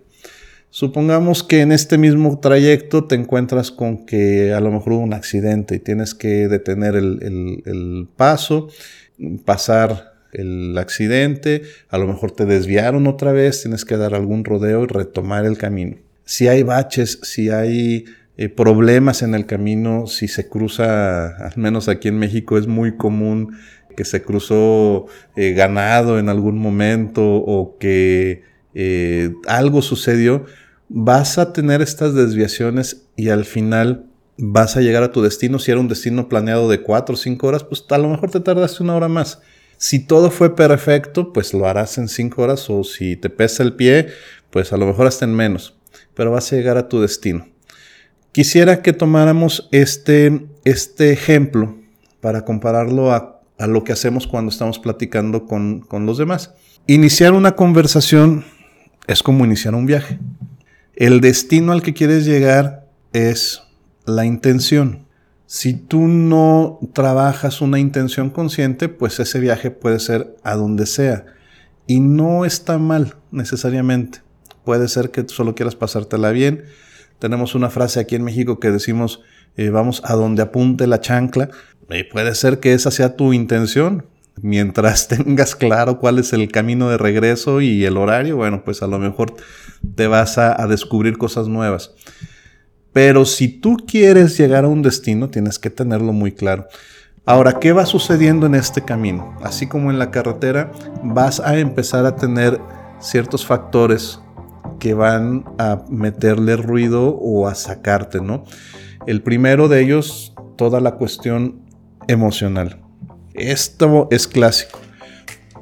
Supongamos 0.70 1.44
que 1.44 1.60
en 1.60 1.70
este 1.70 1.96
mismo 1.96 2.40
trayecto 2.40 3.04
te 3.04 3.14
encuentras 3.14 3.70
con 3.70 4.04
que 4.04 4.52
a 4.52 4.58
lo 4.58 4.72
mejor 4.72 4.94
hubo 4.94 5.02
un 5.04 5.14
accidente 5.14 5.76
y 5.76 5.78
tienes 5.78 6.12
que 6.12 6.48
detener 6.48 6.96
el, 6.96 7.62
el 7.64 8.08
paso, 8.16 8.70
pasar 9.44 10.14
el 10.32 10.76
accidente, 10.76 11.62
a 11.88 11.98
lo 11.98 12.08
mejor 12.08 12.32
te 12.32 12.46
desviaron 12.46 13.06
otra 13.06 13.30
vez, 13.30 13.62
tienes 13.62 13.84
que 13.84 13.96
dar 13.96 14.12
algún 14.12 14.44
rodeo 14.44 14.82
y 14.82 14.86
retomar 14.88 15.44
el 15.44 15.56
camino. 15.56 15.98
Si 16.24 16.48
hay 16.48 16.64
baches, 16.64 17.20
si 17.22 17.48
hay 17.50 18.06
eh, 18.38 18.48
problemas 18.48 19.22
en 19.22 19.34
el 19.34 19.46
camino, 19.46 20.06
si 20.06 20.28
se 20.28 20.48
cruza, 20.48 21.26
al 21.44 21.56
menos 21.56 21.88
aquí 21.88 22.06
en 22.06 22.20
México 22.20 22.56
es 22.56 22.68
muy 22.68 22.96
común 22.96 23.56
que 23.96 24.04
se 24.04 24.22
cruzó 24.22 25.06
eh, 25.34 25.54
ganado 25.54 26.20
en 26.20 26.28
algún 26.28 26.56
momento 26.56 27.24
o 27.24 27.76
que 27.78 28.44
eh, 28.74 29.34
algo 29.48 29.82
sucedió, 29.82 30.44
vas 30.88 31.36
a 31.38 31.52
tener 31.52 31.82
estas 31.82 32.14
desviaciones 32.14 33.08
y 33.16 33.30
al 33.30 33.44
final 33.44 34.06
vas 34.36 34.76
a 34.76 34.82
llegar 34.82 35.02
a 35.02 35.10
tu 35.10 35.20
destino. 35.20 35.58
Si 35.58 35.72
era 35.72 35.80
un 35.80 35.88
destino 35.88 36.28
planeado 36.28 36.68
de 36.70 36.80
4 36.82 37.14
o 37.14 37.18
5 37.18 37.44
horas, 37.44 37.64
pues 37.64 37.84
a 37.90 37.98
lo 37.98 38.08
mejor 38.08 38.30
te 38.30 38.38
tardaste 38.38 38.84
una 38.84 38.94
hora 38.94 39.08
más. 39.08 39.40
Si 39.78 40.06
todo 40.06 40.30
fue 40.30 40.54
perfecto, 40.54 41.32
pues 41.32 41.52
lo 41.52 41.66
harás 41.66 41.98
en 41.98 42.06
5 42.06 42.40
horas 42.40 42.70
o 42.70 42.84
si 42.84 43.16
te 43.16 43.30
pesa 43.30 43.64
el 43.64 43.74
pie, 43.74 44.10
pues 44.50 44.72
a 44.72 44.76
lo 44.76 44.86
mejor 44.86 45.08
hasta 45.08 45.24
en 45.24 45.34
menos, 45.34 45.76
pero 46.14 46.30
vas 46.30 46.52
a 46.52 46.56
llegar 46.56 46.76
a 46.76 46.88
tu 46.88 47.00
destino. 47.00 47.57
Quisiera 48.32 48.82
que 48.82 48.92
tomáramos 48.92 49.68
este, 49.72 50.46
este 50.64 51.12
ejemplo 51.12 51.76
para 52.20 52.44
compararlo 52.44 53.12
a, 53.12 53.40
lo 53.66 53.82
que 53.82 53.92
hacemos 53.92 54.28
cuando 54.28 54.50
estamos 54.50 54.78
platicando 54.78 55.46
con, 55.46 55.80
con 55.80 56.06
los 56.06 56.16
demás. 56.16 56.54
Iniciar 56.86 57.32
una 57.32 57.56
conversación 57.56 58.44
es 59.08 59.22
como 59.22 59.44
iniciar 59.44 59.74
un 59.74 59.86
viaje. 59.86 60.20
El 60.94 61.20
destino 61.20 61.72
al 61.72 61.82
que 61.82 61.94
quieres 61.94 62.24
llegar 62.24 62.86
es 63.12 63.62
la 64.04 64.24
intención. 64.24 65.06
Si 65.46 65.72
tú 65.72 66.06
no 66.06 66.78
trabajas 66.92 67.62
una 67.62 67.78
intención 67.78 68.30
consciente, 68.30 68.88
pues 68.88 69.18
ese 69.18 69.40
viaje 69.40 69.70
puede 69.70 69.98
ser 69.98 70.36
a 70.42 70.54
donde 70.54 70.84
sea. 70.84 71.24
Y 71.86 72.00
no 72.00 72.44
está 72.44 72.76
mal 72.76 73.16
necesariamente. 73.30 74.20
Puede 74.64 74.88
ser 74.88 75.10
que 75.10 75.26
solo 75.26 75.54
quieras 75.54 75.74
pasártela 75.74 76.32
bien. 76.32 76.64
Tenemos 77.18 77.54
una 77.54 77.70
frase 77.70 78.00
aquí 78.00 78.14
en 78.14 78.24
México 78.24 78.60
que 78.60 78.70
decimos, 78.70 79.22
eh, 79.56 79.70
vamos 79.70 80.02
a 80.04 80.14
donde 80.14 80.42
apunte 80.42 80.86
la 80.86 81.00
chancla. 81.00 81.50
Puede 82.12 82.34
ser 82.34 82.60
que 82.60 82.74
esa 82.74 82.90
sea 82.90 83.16
tu 83.16 83.32
intención. 83.32 84.06
Mientras 84.40 85.08
tengas 85.08 85.56
claro 85.56 85.98
cuál 85.98 86.18
es 86.18 86.32
el 86.32 86.50
camino 86.50 86.90
de 86.90 86.98
regreso 86.98 87.60
y 87.60 87.84
el 87.84 87.96
horario, 87.96 88.36
bueno, 88.36 88.62
pues 88.64 88.82
a 88.82 88.86
lo 88.86 88.98
mejor 88.98 89.34
te 89.94 90.06
vas 90.06 90.38
a 90.38 90.66
descubrir 90.68 91.18
cosas 91.18 91.48
nuevas. 91.48 91.92
Pero 92.92 93.24
si 93.24 93.48
tú 93.48 93.76
quieres 93.86 94.36
llegar 94.38 94.64
a 94.64 94.68
un 94.68 94.82
destino, 94.82 95.28
tienes 95.28 95.58
que 95.58 95.70
tenerlo 95.70 96.12
muy 96.12 96.32
claro. 96.32 96.66
Ahora, 97.28 97.60
¿qué 97.60 97.72
va 97.72 97.84
sucediendo 97.84 98.46
en 98.46 98.54
este 98.54 98.82
camino? 98.82 99.36
Así 99.42 99.66
como 99.66 99.90
en 99.90 99.98
la 99.98 100.10
carretera, 100.10 100.72
vas 101.04 101.40
a 101.40 101.58
empezar 101.58 102.06
a 102.06 102.16
tener 102.16 102.58
ciertos 103.00 103.44
factores 103.44 104.18
que 104.78 104.94
van 104.94 105.44
a 105.58 105.82
meterle 105.88 106.56
ruido 106.56 107.16
o 107.16 107.48
a 107.48 107.54
sacarte, 107.54 108.20
¿no? 108.20 108.44
El 109.06 109.22
primero 109.22 109.68
de 109.68 109.80
ellos, 109.80 110.34
toda 110.56 110.80
la 110.80 110.92
cuestión 110.92 111.62
emocional. 112.08 112.80
Esto 113.34 114.08
es 114.10 114.26
clásico. 114.26 114.80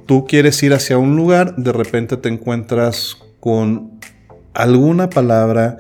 Tú 0.07 0.27
quieres 0.27 0.63
ir 0.63 0.73
hacia 0.73 0.99
un 0.99 1.17
lugar, 1.17 1.57
de 1.57 1.73
repente 1.73 2.17
te 2.17 2.29
encuentras 2.29 3.17
con 3.41 3.99
alguna 4.55 5.11
palabra, 5.11 5.79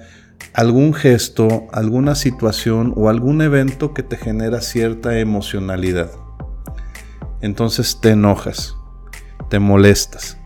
algún 0.52 0.94
gesto, 0.94 1.66
alguna 1.72 2.14
situación 2.14 2.92
o 2.96 3.08
algún 3.08 3.40
evento 3.40 3.94
que 3.94 4.02
te 4.02 4.16
genera 4.16 4.60
cierta 4.60 5.18
emocionalidad. 5.18 6.10
Entonces 7.40 7.98
te 8.00 8.10
enojas, 8.10 8.76
te 9.48 9.58
molestas. 9.58 10.38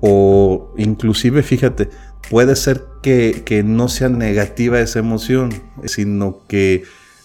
O 0.00 0.72
inclusive, 0.78 1.42
fíjate, 1.42 1.88
puede 2.30 2.56
ser 2.56 2.82
que, 3.02 3.62
no 3.64 3.88
sea 3.88 4.08
negativa 4.08 4.80
esa 4.80 4.98
emoción, 4.98 5.50
sino 5.84 6.40
que 6.48 6.84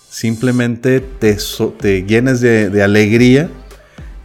simplemente 0.09 0.99
te, 0.99 1.37
te 1.79 2.03
llenes 2.03 2.41
de, 2.41 2.83
alegría 2.83 3.49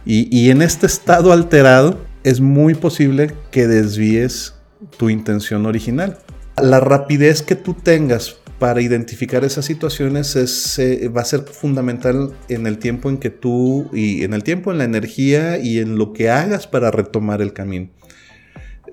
y, 0.05 0.27
y 0.35 0.49
en 0.49 0.61
este 0.61 0.85
estado 0.85 1.31
alterado 1.31 1.99
es 2.23 2.39
muy 2.39 2.75
posible 2.75 3.33
que 3.51 3.67
desvíes 3.67 4.55
tu 4.97 5.09
intención 5.09 5.65
original. 5.65 6.17
La 6.61 6.79
rapidez 6.79 7.41
que 7.41 7.55
tú 7.55 7.73
tengas 7.73 8.37
para 8.61 8.79
identificar 8.79 9.43
esas 9.43 9.65
situaciones 9.65 10.35
es, 10.35 10.77
eh, 10.77 11.07
va 11.07 11.21
a 11.21 11.25
ser 11.25 11.41
fundamental 11.41 12.31
en 12.47 12.67
el 12.67 12.77
tiempo 12.77 13.09
en 13.09 13.17
que 13.17 13.31
tú 13.31 13.89
y 13.91 14.23
en 14.23 14.35
el 14.35 14.43
tiempo, 14.43 14.71
en 14.71 14.77
la 14.77 14.83
energía 14.83 15.57
y 15.57 15.79
en 15.79 15.97
lo 15.97 16.13
que 16.13 16.29
hagas 16.29 16.67
para 16.67 16.91
retomar 16.91 17.41
el 17.41 17.53
camino. 17.53 17.89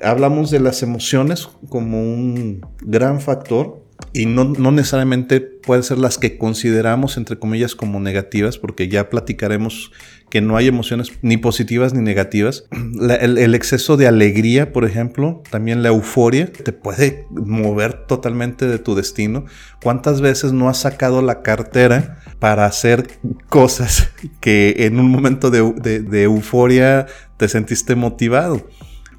Hablamos 0.02 0.50
de 0.50 0.60
las 0.60 0.82
emociones 0.82 1.48
como 1.68 2.00
un 2.00 2.60
gran 2.80 3.20
factor 3.20 3.88
y 4.12 4.26
no, 4.26 4.44
no, 4.44 4.70
necesariamente 4.70 5.40
pueden 5.40 5.82
ser 5.82 5.98
las 5.98 6.18
que 6.18 6.38
consideramos, 6.38 7.16
entre 7.16 7.38
comillas, 7.38 7.74
como 7.74 8.00
negativas, 8.00 8.56
porque 8.56 8.88
ya 8.88 9.10
platicaremos 9.10 9.92
que 10.30 10.40
no 10.40 10.56
hay 10.56 10.68
emociones 10.68 11.12
ni 11.22 11.36
positivas 11.36 11.94
ni 11.94 12.02
negativas. 12.02 12.64
el, 13.20 13.54
exceso 13.54 13.96
de 13.96 14.06
alegría, 14.06 14.72
por 14.72 14.84
ejemplo, 14.84 15.42
también 15.50 15.82
la 15.82 15.88
euforia, 15.88 16.50
te 16.50 16.72
puede 16.72 17.26
mover 17.30 18.06
totalmente 18.06 18.66
de 18.66 18.78
tu 18.78 18.94
destino. 18.94 19.44
¿Cuántas 19.82 20.20
veces 20.20 20.52
no 20.52 20.68
has 20.68 20.78
sacado 20.78 21.20
la 21.20 21.42
cartera 21.42 22.20
para 22.38 22.66
hacer 22.66 23.08
cosas 23.48 24.10
que 24.40 24.74
en 24.78 25.00
un 25.00 25.10
momento 25.10 25.50
de, 25.50 26.00
de 26.00 26.22
euforia 26.22 27.06
te 27.36 27.48
sentiste 27.48 27.94
motivado? 27.94 28.64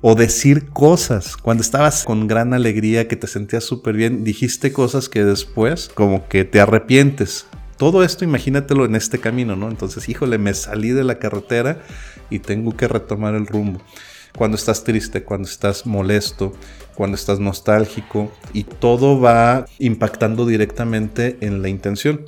O 0.01 0.15
decir 0.15 0.69
cosas. 0.69 1.35
Cuando 1.37 1.61
estabas 1.61 2.03
con 2.03 2.27
gran 2.27 2.53
alegría, 2.53 3.07
que 3.07 3.15
te 3.15 3.27
sentías 3.27 3.63
súper 3.63 3.95
bien, 3.95 4.23
dijiste 4.23 4.71
cosas 4.71 5.09
que 5.09 5.23
después 5.23 5.89
como 5.93 6.27
que 6.27 6.45
te 6.45 6.59
arrepientes. 6.59 7.47
Todo 7.77 8.03
esto 8.03 8.25
imagínatelo 8.25 8.85
en 8.85 8.95
este 8.95 9.19
camino, 9.19 9.55
¿no? 9.55 9.69
Entonces, 9.69 10.09
híjole, 10.09 10.37
me 10.37 10.53
salí 10.53 10.89
de 10.89 11.03
la 11.03 11.19
carretera 11.19 11.81
y 12.29 12.39
tengo 12.39 12.75
que 12.75 12.87
retomar 12.87 13.35
el 13.35 13.47
rumbo. 13.47 13.81
Cuando 14.37 14.55
estás 14.55 14.83
triste, 14.83 15.23
cuando 15.23 15.47
estás 15.47 15.85
molesto, 15.85 16.53
cuando 16.95 17.15
estás 17.15 17.39
nostálgico 17.39 18.31
y 18.53 18.63
todo 18.63 19.19
va 19.19 19.65
impactando 19.79 20.45
directamente 20.45 21.37
en 21.41 21.61
la 21.61 21.69
intención. 21.69 22.25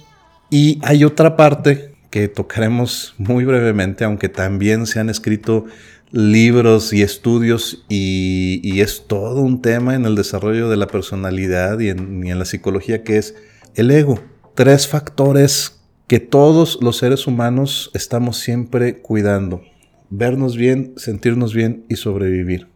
Y 0.50 0.80
hay 0.84 1.04
otra 1.04 1.38
parte 1.38 1.94
que 2.10 2.28
tocaremos 2.28 3.16
muy 3.18 3.46
brevemente, 3.46 4.04
aunque 4.04 4.30
también 4.30 4.86
se 4.86 5.00
han 5.00 5.10
escrito 5.10 5.66
libros 6.12 6.94
y 6.94 7.02
estudios 7.02 7.86
y, 7.90 8.82
es 8.82 9.06
todo 9.08 9.42
un 9.42 9.62
tema 9.62 9.96
en 9.96 10.06
el 10.06 10.16
desarrollo 10.16 10.70
de 10.70 10.78
la 10.78 10.88
personalidad 10.88 11.80
y 11.80 11.90
en, 11.90 12.26
y 12.26 12.32
en 12.32 12.40
la 12.40 12.46
psicología 12.46 13.04
que 13.04 13.18
es 13.18 13.36
el 13.76 13.92
ego. 13.92 14.20
Tres 14.56 14.88
factores 14.88 15.82
que 16.08 16.20
todos 16.20 16.80
los 16.82 16.98
seres 16.98 17.28
humanos 17.28 17.92
estamos 17.94 18.38
siempre 18.38 18.98
cuidando. 19.02 19.62
Vernos 20.10 20.58
bien, 20.58 20.94
sentirnos 20.98 21.54
bien 21.54 21.86
y 21.88 21.96
sobrevivir. 21.96 22.68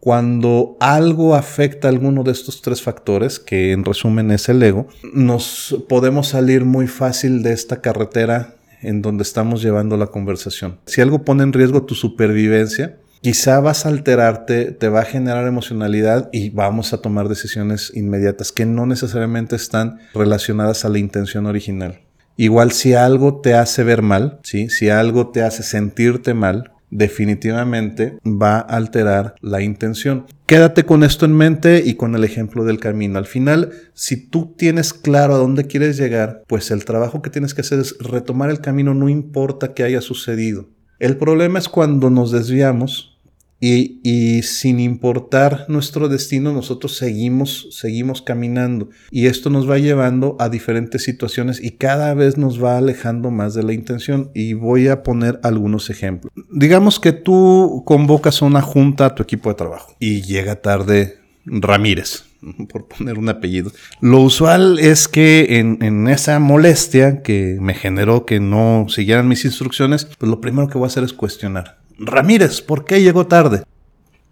Cuando 0.00 0.76
algo 0.80 1.34
afecta 1.34 1.88
a 1.88 1.90
alguno 1.90 2.22
de 2.22 2.30
estos 2.30 2.62
tres 2.62 2.80
factores, 2.80 3.40
que 3.40 3.72
en 3.72 3.84
resumen 3.84 4.30
es 4.30 4.48
el 4.48 4.62
ego, 4.62 4.86
nos 5.12 5.84
podemos 5.88 6.28
salir 6.28 6.64
muy 6.64 6.86
fácil 6.86 7.42
de 7.42 7.52
esta 7.52 7.80
carretera 7.80 8.55
en 8.82 9.02
donde 9.02 9.22
estamos 9.22 9.62
llevando 9.62 9.96
la 9.96 10.06
conversación. 10.06 10.80
Si 10.86 11.00
algo 11.00 11.24
pone 11.24 11.42
en 11.42 11.52
riesgo 11.52 11.84
tu 11.84 11.94
supervivencia, 11.94 12.98
quizá 13.20 13.60
vas 13.60 13.86
a 13.86 13.88
alterarte, 13.88 14.72
te 14.72 14.88
va 14.88 15.00
a 15.00 15.04
generar 15.04 15.46
emocionalidad 15.46 16.28
y 16.32 16.50
vamos 16.50 16.92
a 16.92 16.98
tomar 17.02 17.28
decisiones 17.28 17.92
inmediatas 17.94 18.52
que 18.52 18.66
no 18.66 18.86
necesariamente 18.86 19.56
están 19.56 19.98
relacionadas 20.14 20.84
a 20.84 20.88
la 20.88 20.98
intención 20.98 21.46
original. 21.46 22.00
Igual 22.36 22.72
si 22.72 22.94
algo 22.94 23.40
te 23.40 23.54
hace 23.54 23.82
ver 23.82 24.02
mal, 24.02 24.40
¿sí? 24.42 24.68
si 24.68 24.90
algo 24.90 25.30
te 25.30 25.42
hace 25.42 25.62
sentirte 25.62 26.34
mal, 26.34 26.72
definitivamente 26.96 28.18
va 28.24 28.56
a 28.56 28.60
alterar 28.60 29.34
la 29.40 29.62
intención. 29.62 30.26
Quédate 30.46 30.84
con 30.84 31.02
esto 31.02 31.26
en 31.26 31.36
mente 31.36 31.82
y 31.84 31.94
con 31.94 32.14
el 32.14 32.24
ejemplo 32.24 32.64
del 32.64 32.78
camino. 32.78 33.18
Al 33.18 33.26
final, 33.26 33.72
si 33.94 34.28
tú 34.28 34.54
tienes 34.56 34.92
claro 34.92 35.34
a 35.34 35.38
dónde 35.38 35.66
quieres 35.66 35.96
llegar, 35.96 36.42
pues 36.46 36.70
el 36.70 36.84
trabajo 36.84 37.20
que 37.20 37.30
tienes 37.30 37.52
que 37.52 37.62
hacer 37.62 37.80
es 37.80 37.96
retomar 37.98 38.50
el 38.50 38.60
camino, 38.60 38.94
no 38.94 39.08
importa 39.08 39.74
qué 39.74 39.82
haya 39.82 40.00
sucedido. 40.00 40.68
El 40.98 41.16
problema 41.16 41.58
es 41.58 41.68
cuando 41.68 42.08
nos 42.08 42.32
desviamos 42.32 43.15
y, 43.58 44.42
sin 44.42 44.80
importar 44.80 45.64
nuestro 45.68 46.08
destino, 46.08 46.52
nosotros 46.52 46.96
seguimos, 46.96 47.68
seguimos 47.70 48.20
caminando. 48.20 48.90
Y 49.10 49.26
esto 49.26 49.48
nos 49.50 49.68
va 49.68 49.78
llevando 49.78 50.36
a 50.38 50.48
diferentes 50.48 51.04
situaciones 51.04 51.62
y 51.62 51.72
cada 51.72 52.12
vez 52.14 52.36
nos 52.36 52.62
va 52.62 52.76
alejando 52.76 53.30
más 53.30 53.54
de 53.54 53.62
la 53.62 53.72
intención. 53.72 54.30
Y 54.34 54.52
voy 54.52 54.88
a 54.88 55.02
poner 55.02 55.40
algunos 55.42 55.88
ejemplos. 55.90 56.32
Digamos 56.50 57.00
que 57.00 57.12
tú 57.12 57.82
convocas 57.86 58.42
a 58.42 58.44
una 58.44 58.60
junta 58.60 59.06
a 59.06 59.14
tu 59.14 59.22
equipo 59.22 59.48
de 59.48 59.54
trabajo 59.54 59.96
y 59.98 60.22
llega 60.22 60.60
tarde 60.60 61.18
Ramírez, 61.46 62.24
por 62.68 62.86
poner 62.86 63.18
un 63.18 63.28
apellido. 63.28 63.70
Lo 64.00 64.20
usual 64.20 64.78
es 64.78 65.08
que 65.08 65.58
en, 65.58 65.78
en, 65.80 66.08
esa 66.08 66.38
molestia 66.40 67.22
que 67.22 67.56
me 67.60 67.72
generó 67.72 68.26
que 68.26 68.40
no 68.40 68.86
siguieran 68.88 69.28
mis 69.28 69.44
instrucciones, 69.44 70.04
pues 70.18 70.28
lo 70.28 70.40
primero 70.40 70.68
que 70.68 70.76
voy 70.76 70.86
a 70.86 70.88
hacer 70.88 71.04
es 71.04 71.12
cuestionar. 71.12 71.85
Ramírez, 71.98 72.60
¿por 72.60 72.84
qué 72.84 73.02
llegó 73.02 73.26
tarde? 73.26 73.62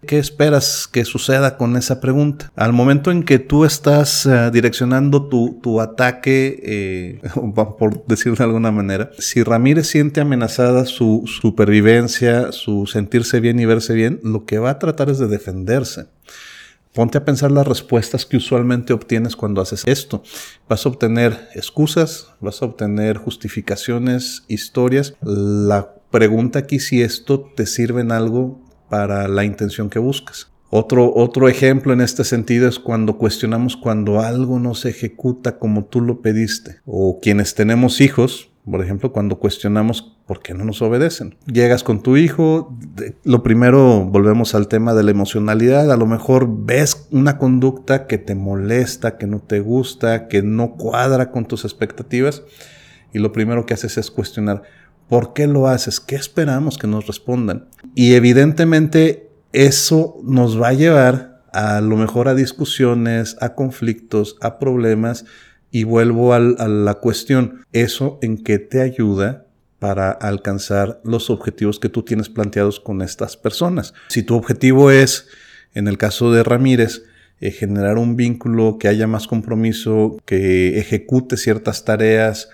¿Qué 0.05 0.19
esperas 0.19 0.87
que 0.91 1.03
suceda 1.03 1.57
con 1.57 1.75
esa 1.77 1.99
pregunta? 1.99 2.51
Al 2.55 2.73
momento 2.73 3.09
en 3.09 3.23
que 3.23 3.39
tú 3.39 3.65
estás 3.65 4.27
eh, 4.27 4.51
direccionando 4.51 5.27
tu, 5.27 5.81
ataque, 5.81 6.59
eh, 6.63 7.21
por 7.55 8.05
decirlo 8.05 8.35
de 8.35 8.43
alguna 8.43 8.71
manera, 8.71 9.09
si 9.17 9.41
Ramírez 9.41 9.87
siente 9.87 10.21
amenazada 10.21 10.85
su 10.85 11.23
supervivencia, 11.25 12.51
su 12.51 12.85
sentirse 12.85 13.39
bien 13.39 13.59
y 13.59 13.65
verse 13.65 13.93
bien, 13.93 14.19
lo 14.23 14.45
que 14.45 14.59
va 14.59 14.71
a 14.71 14.79
tratar 14.79 15.09
es 15.09 15.17
de 15.17 15.27
defenderse. 15.27 16.05
Ponte 16.93 17.17
a 17.17 17.25
pensar 17.25 17.51
las 17.51 17.67
respuestas 17.67 18.25
que 18.25 18.37
usualmente 18.37 18.93
obtienes 18.93 19.35
cuando 19.35 19.61
haces 19.61 19.83
esto. 19.85 20.23
Vas 20.69 20.85
a 20.85 20.89
obtener 20.89 21.49
excusas, 21.53 22.29
vas 22.39 22.61
a 22.61 22.65
obtener 22.65 23.17
justificaciones, 23.17 24.45
historias. 24.47 25.15
La 25.21 25.94
pregunta 26.15 26.59
aquí 26.59 26.79
si 26.79 27.01
esto 27.01 27.41
te 27.41 27.65
sirve 27.65 27.99
en 27.99 28.13
algo 28.13 28.61
para 28.89 29.27
la 29.27 29.43
intención 29.43 29.89
que 29.89 29.99
buscas. 29.99 30.49
Otro, 30.69 31.13
otro 31.13 31.49
ejemplo 31.49 31.91
en 31.91 31.99
este 31.99 32.23
sentido 32.23 32.69
es 32.69 32.79
cuando 32.79 33.17
cuestionamos 33.17 33.75
cuando 33.75 34.21
algo 34.21 34.57
no 34.57 34.75
se 34.75 34.91
ejecuta 34.91 35.59
como 35.59 35.83
tú 35.83 35.99
lo 35.99 36.21
pediste. 36.21 36.77
O 36.85 37.19
quienes 37.19 37.53
tenemos 37.53 37.99
hijos, 37.99 38.49
por 38.63 38.81
ejemplo, 38.81 39.11
cuando 39.11 39.39
cuestionamos 39.39 40.17
por 40.25 40.41
qué 40.41 40.53
no 40.53 40.63
nos 40.63 40.81
obedecen. 40.81 41.35
Llegas 41.47 41.83
con 41.83 42.01
tu 42.01 42.15
hijo, 42.15 42.73
lo 43.25 43.43
primero 43.43 44.05
volvemos 44.05 44.55
al 44.55 44.69
tema 44.69 44.93
de 44.93 45.03
la 45.03 45.11
emocionalidad, 45.11 45.91
a 45.91 45.97
lo 45.97 46.05
mejor 46.05 46.47
ves 46.49 47.09
una 47.11 47.37
conducta 47.37 48.07
que 48.07 48.19
te 48.19 48.35
molesta, 48.35 49.17
que 49.17 49.27
no 49.27 49.41
te 49.41 49.59
gusta, 49.59 50.29
que 50.29 50.43
no 50.43 50.75
cuadra 50.75 51.29
con 51.31 51.45
tus 51.45 51.65
expectativas 51.65 52.43
y 53.11 53.19
lo 53.19 53.33
primero 53.33 53.65
que 53.65 53.73
haces 53.73 53.97
es 53.97 54.11
cuestionar, 54.11 54.63
¿Por 55.09 55.33
qué 55.33 55.47
lo 55.47 55.67
haces? 55.67 55.99
¿Qué 55.99 56.15
esperamos 56.15 56.77
que 56.77 56.87
nos 56.87 57.07
respondan? 57.07 57.67
Y 57.93 58.13
evidentemente 58.13 59.29
eso 59.53 60.17
nos 60.23 60.59
va 60.61 60.69
a 60.69 60.73
llevar 60.73 61.43
a 61.53 61.79
lo 61.79 61.95
mejor 61.95 62.27
a 62.27 62.35
discusiones, 62.35 63.37
a 63.39 63.55
conflictos, 63.55 64.37
a 64.41 64.59
problemas. 64.59 65.25
Y 65.71 65.83
vuelvo 65.83 66.33
a 66.33 66.39
la 66.39 66.93
cuestión, 66.95 67.65
¿eso 67.73 68.17
en 68.21 68.43
qué 68.43 68.59
te 68.59 68.81
ayuda 68.81 69.45
para 69.79 70.11
alcanzar 70.11 71.01
los 71.03 71.29
objetivos 71.29 71.79
que 71.79 71.89
tú 71.89 72.03
tienes 72.03 72.29
planteados 72.29 72.79
con 72.79 73.01
estas 73.01 73.35
personas? 73.35 73.93
Si 74.07 74.23
tu 74.23 74.35
objetivo 74.35 74.89
es, 74.89 75.27
en 75.73 75.87
el 75.87 75.97
caso 75.97 76.31
de 76.31 76.43
Ramírez, 76.43 77.03
eh, 77.41 77.51
generar 77.51 77.97
un 77.97 78.15
vínculo 78.15 78.77
que 78.79 78.87
haya 78.87 79.07
más 79.07 79.27
compromiso, 79.27 80.17
que 80.25 80.79
ejecute 80.79 81.35
ciertas 81.35 81.83
tareas, 81.83 82.49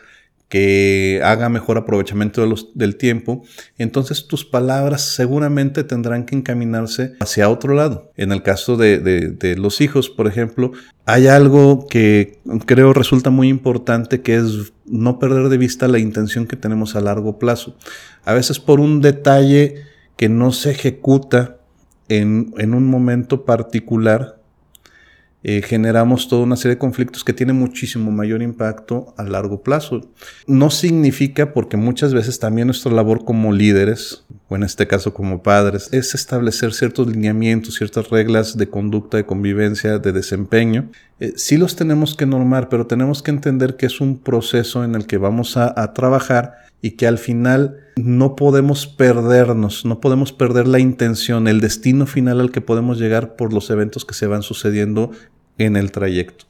que 0.51 1.21
haga 1.23 1.47
mejor 1.47 1.77
aprovechamiento 1.77 2.41
de 2.41 2.47
los, 2.47 2.77
del 2.77 2.97
tiempo, 2.97 3.41
entonces 3.77 4.27
tus 4.27 4.43
palabras 4.43 5.15
seguramente 5.15 5.85
tendrán 5.85 6.25
que 6.25 6.35
encaminarse 6.35 7.13
hacia 7.21 7.49
otro 7.49 7.73
lado. 7.73 8.11
En 8.17 8.33
el 8.33 8.43
caso 8.43 8.75
de, 8.75 8.99
de, 8.99 9.55
los 9.55 9.79
hijos, 9.79 10.09
por 10.09 10.27
ejemplo, 10.27 10.73
hay 11.05 11.27
algo 11.27 11.87
que 11.87 12.41
creo 12.65 12.91
resulta 12.91 13.29
muy 13.29 13.47
importante 13.47 14.19
que 14.19 14.35
es 14.35 14.73
no 14.85 15.19
perder 15.19 15.47
de 15.47 15.57
vista 15.57 15.87
la 15.87 15.99
intención 15.99 16.47
que 16.47 16.57
tenemos 16.57 16.97
a 16.97 17.01
largo 17.01 17.39
plazo. 17.39 17.77
A 18.25 18.33
veces 18.33 18.59
por 18.59 18.81
un 18.81 18.99
detalle 18.99 19.75
que 20.17 20.27
no 20.27 20.51
se 20.51 20.71
ejecuta 20.71 21.59
en, 22.09 22.53
en 22.57 22.73
un 22.73 22.87
momento 22.87 23.45
particular, 23.45 24.40
eh, 25.43 25.61
generamos 25.63 26.27
toda 26.27 26.43
una 26.43 26.55
serie 26.55 26.75
de 26.75 26.79
conflictos 26.79 27.23
que 27.23 27.33
tienen 27.33 27.55
muchísimo 27.55 28.11
mayor 28.11 28.41
impacto 28.43 29.13
a 29.17 29.23
largo 29.23 29.63
plazo. 29.63 30.01
No 30.45 30.69
significa, 30.69 31.53
porque 31.53 31.77
muchas 31.77 32.13
veces 32.13 32.37
también 32.37 32.67
nuestra 32.67 32.91
labor 32.91 33.25
como 33.25 33.51
líderes, 33.51 34.23
o 34.49 34.55
en 34.55 34.63
este 34.63 34.85
caso 34.87 35.13
como 35.13 35.41
padres, 35.41 35.89
es 35.91 36.13
establecer 36.13 36.73
ciertos 36.73 37.07
lineamientos, 37.07 37.75
ciertas 37.75 38.09
reglas 38.09 38.55
de 38.55 38.69
conducta, 38.69 39.17
de 39.17 39.25
convivencia, 39.25 39.97
de 39.97 40.11
desempeño. 40.11 40.91
Eh, 41.21 41.33
sí 41.35 41.55
los 41.55 41.75
tenemos 41.75 42.15
que 42.15 42.25
normar, 42.25 42.67
pero 42.67 42.87
tenemos 42.87 43.21
que 43.21 43.29
entender 43.29 43.77
que 43.77 43.85
es 43.85 44.01
un 44.01 44.17
proceso 44.17 44.83
en 44.83 44.95
el 44.95 45.05
que 45.05 45.19
vamos 45.19 45.55
a, 45.55 45.71
a 45.79 45.93
trabajar 45.93 46.55
y 46.81 46.91
que 46.91 47.05
al 47.05 47.19
final 47.19 47.77
no 47.95 48.35
podemos 48.35 48.87
perdernos, 48.87 49.85
no 49.85 50.01
podemos 50.01 50.33
perder 50.33 50.67
la 50.67 50.79
intención, 50.79 51.47
el 51.47 51.61
destino 51.61 52.07
final 52.07 52.41
al 52.41 52.51
que 52.51 52.59
podemos 52.59 52.97
llegar 52.97 53.35
por 53.35 53.53
los 53.53 53.69
eventos 53.69 54.03
que 54.03 54.15
se 54.15 54.25
van 54.25 54.41
sucediendo 54.41 55.11
en 55.59 55.75
el 55.75 55.91
trayecto. 55.91 56.45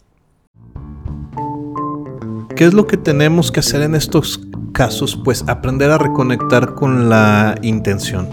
¿Qué 2.55 2.63
es 2.63 2.73
lo 2.73 2.88
que 2.88 2.95
tenemos 2.95 3.51
que 3.51 3.60
hacer 3.60 3.81
en 3.81 3.93
estos 3.93 4.39
casos? 4.71 5.19
Pues 5.21 5.43
aprender 5.47 5.91
a 5.91 5.97
reconectar 5.97 6.75
con 6.75 7.10
la 7.10 7.55
intención. 7.62 8.29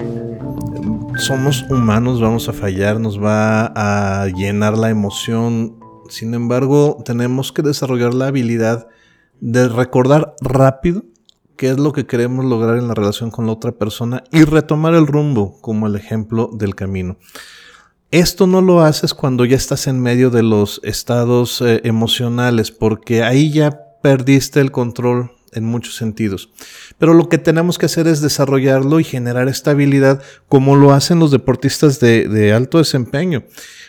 Somos 1.16 1.64
humanos, 1.68 2.20
vamos 2.20 2.48
a 2.48 2.52
fallar, 2.52 3.00
nos 3.00 3.20
va 3.20 3.72
a 3.74 4.28
llenar 4.28 4.78
la 4.78 4.90
emoción. 4.90 5.77
Sin 6.08 6.34
embargo, 6.34 7.02
tenemos 7.04 7.52
que 7.52 7.62
desarrollar 7.62 8.14
la 8.14 8.28
habilidad 8.28 8.88
de 9.40 9.68
recordar 9.68 10.34
rápido 10.40 11.04
qué 11.56 11.70
es 11.70 11.78
lo 11.78 11.92
que 11.92 12.06
queremos 12.06 12.44
lograr 12.44 12.78
en 12.78 12.88
la 12.88 12.94
relación 12.94 13.30
con 13.30 13.46
la 13.46 13.52
otra 13.52 13.72
persona 13.72 14.24
y 14.32 14.44
retomar 14.44 14.94
el 14.94 15.06
rumbo 15.06 15.60
como 15.60 15.86
el 15.86 15.96
ejemplo 15.96 16.50
del 16.52 16.74
camino. 16.74 17.18
Esto 18.10 18.46
no 18.46 18.62
lo 18.62 18.80
haces 18.80 19.12
cuando 19.12 19.44
ya 19.44 19.56
estás 19.56 19.86
en 19.86 20.00
medio 20.00 20.30
de 20.30 20.42
los 20.42 20.80
estados 20.82 21.60
eh, 21.60 21.82
emocionales, 21.84 22.70
porque 22.70 23.22
ahí 23.22 23.52
ya 23.52 23.80
perdiste 24.02 24.60
el 24.60 24.70
control 24.70 25.32
en 25.52 25.64
muchos 25.64 25.96
sentidos. 25.96 26.50
Pero 26.98 27.12
lo 27.12 27.28
que 27.28 27.38
tenemos 27.38 27.76
que 27.76 27.86
hacer 27.86 28.06
es 28.06 28.22
desarrollarlo 28.22 29.00
y 29.00 29.04
generar 29.04 29.48
estabilidad 29.48 30.22
como 30.48 30.76
lo 30.76 30.92
hacen 30.92 31.18
los 31.18 31.30
deportistas 31.30 32.00
de 32.00 32.52
alto 32.54 32.78
desempeño 32.78 33.44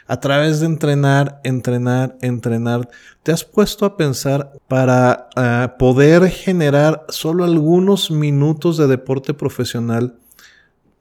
a 0.09 0.19
través 0.19 0.59
de 0.59 0.65
entrenar, 0.65 1.39
entrenar, 1.43 2.17
entrenar, 2.21 2.89
te 3.21 3.31
has 3.31 3.43
puesto 3.43 3.85
a 3.85 3.95
pensar 3.95 4.51
para 4.67 5.29
ah, 5.35 5.75
poder 5.77 6.27
generar 6.31 7.05
solo 7.09 7.43
algunos 7.43 8.09
minutos 8.09 8.77
de 8.77 8.87
deporte 8.87 9.35
profesional, 9.35 10.15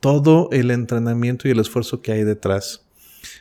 todo 0.00 0.50
el 0.52 0.70
entrenamiento 0.70 1.48
y 1.48 1.52
el 1.52 1.58
esfuerzo 1.58 2.02
que 2.02 2.12
hay 2.12 2.22
detrás. 2.22 2.84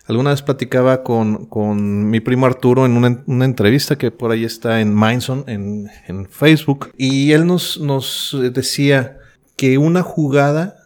Alguna 0.06 0.30
vez 0.30 0.42
platicaba 0.42 1.04
con, 1.04 2.10
mi 2.10 2.22
primo 2.22 2.46
Arturo 2.46 2.86
en 2.86 2.96
una, 2.96 3.46
entrevista 3.46 3.98
que 3.98 4.10
por 4.10 4.32
ahí 4.32 4.46
está 4.46 4.80
en 4.80 4.98
Mindson, 4.98 5.44
en, 5.48 5.90
en 6.08 6.28
Facebook, 6.28 6.94
y 6.98 7.34
él 7.34 7.46
nos, 7.46 7.78
nos 7.78 8.38
decía 8.54 9.18
que 9.58 9.78
una 9.78 10.02
jugada 10.02 10.78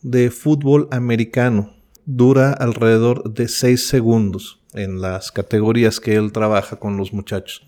de 0.00 0.30
fútbol 0.30 0.88
americano 0.90 1.74
dura 2.16 2.52
alrededor 2.52 3.32
de 3.32 3.48
6 3.48 3.88
segundos 3.88 4.60
en 4.74 5.00
las 5.00 5.32
categorías 5.32 6.00
que 6.00 6.14
él 6.14 6.32
trabaja 6.32 6.76
con 6.76 6.96
los 6.96 7.12
muchachos. 7.12 7.66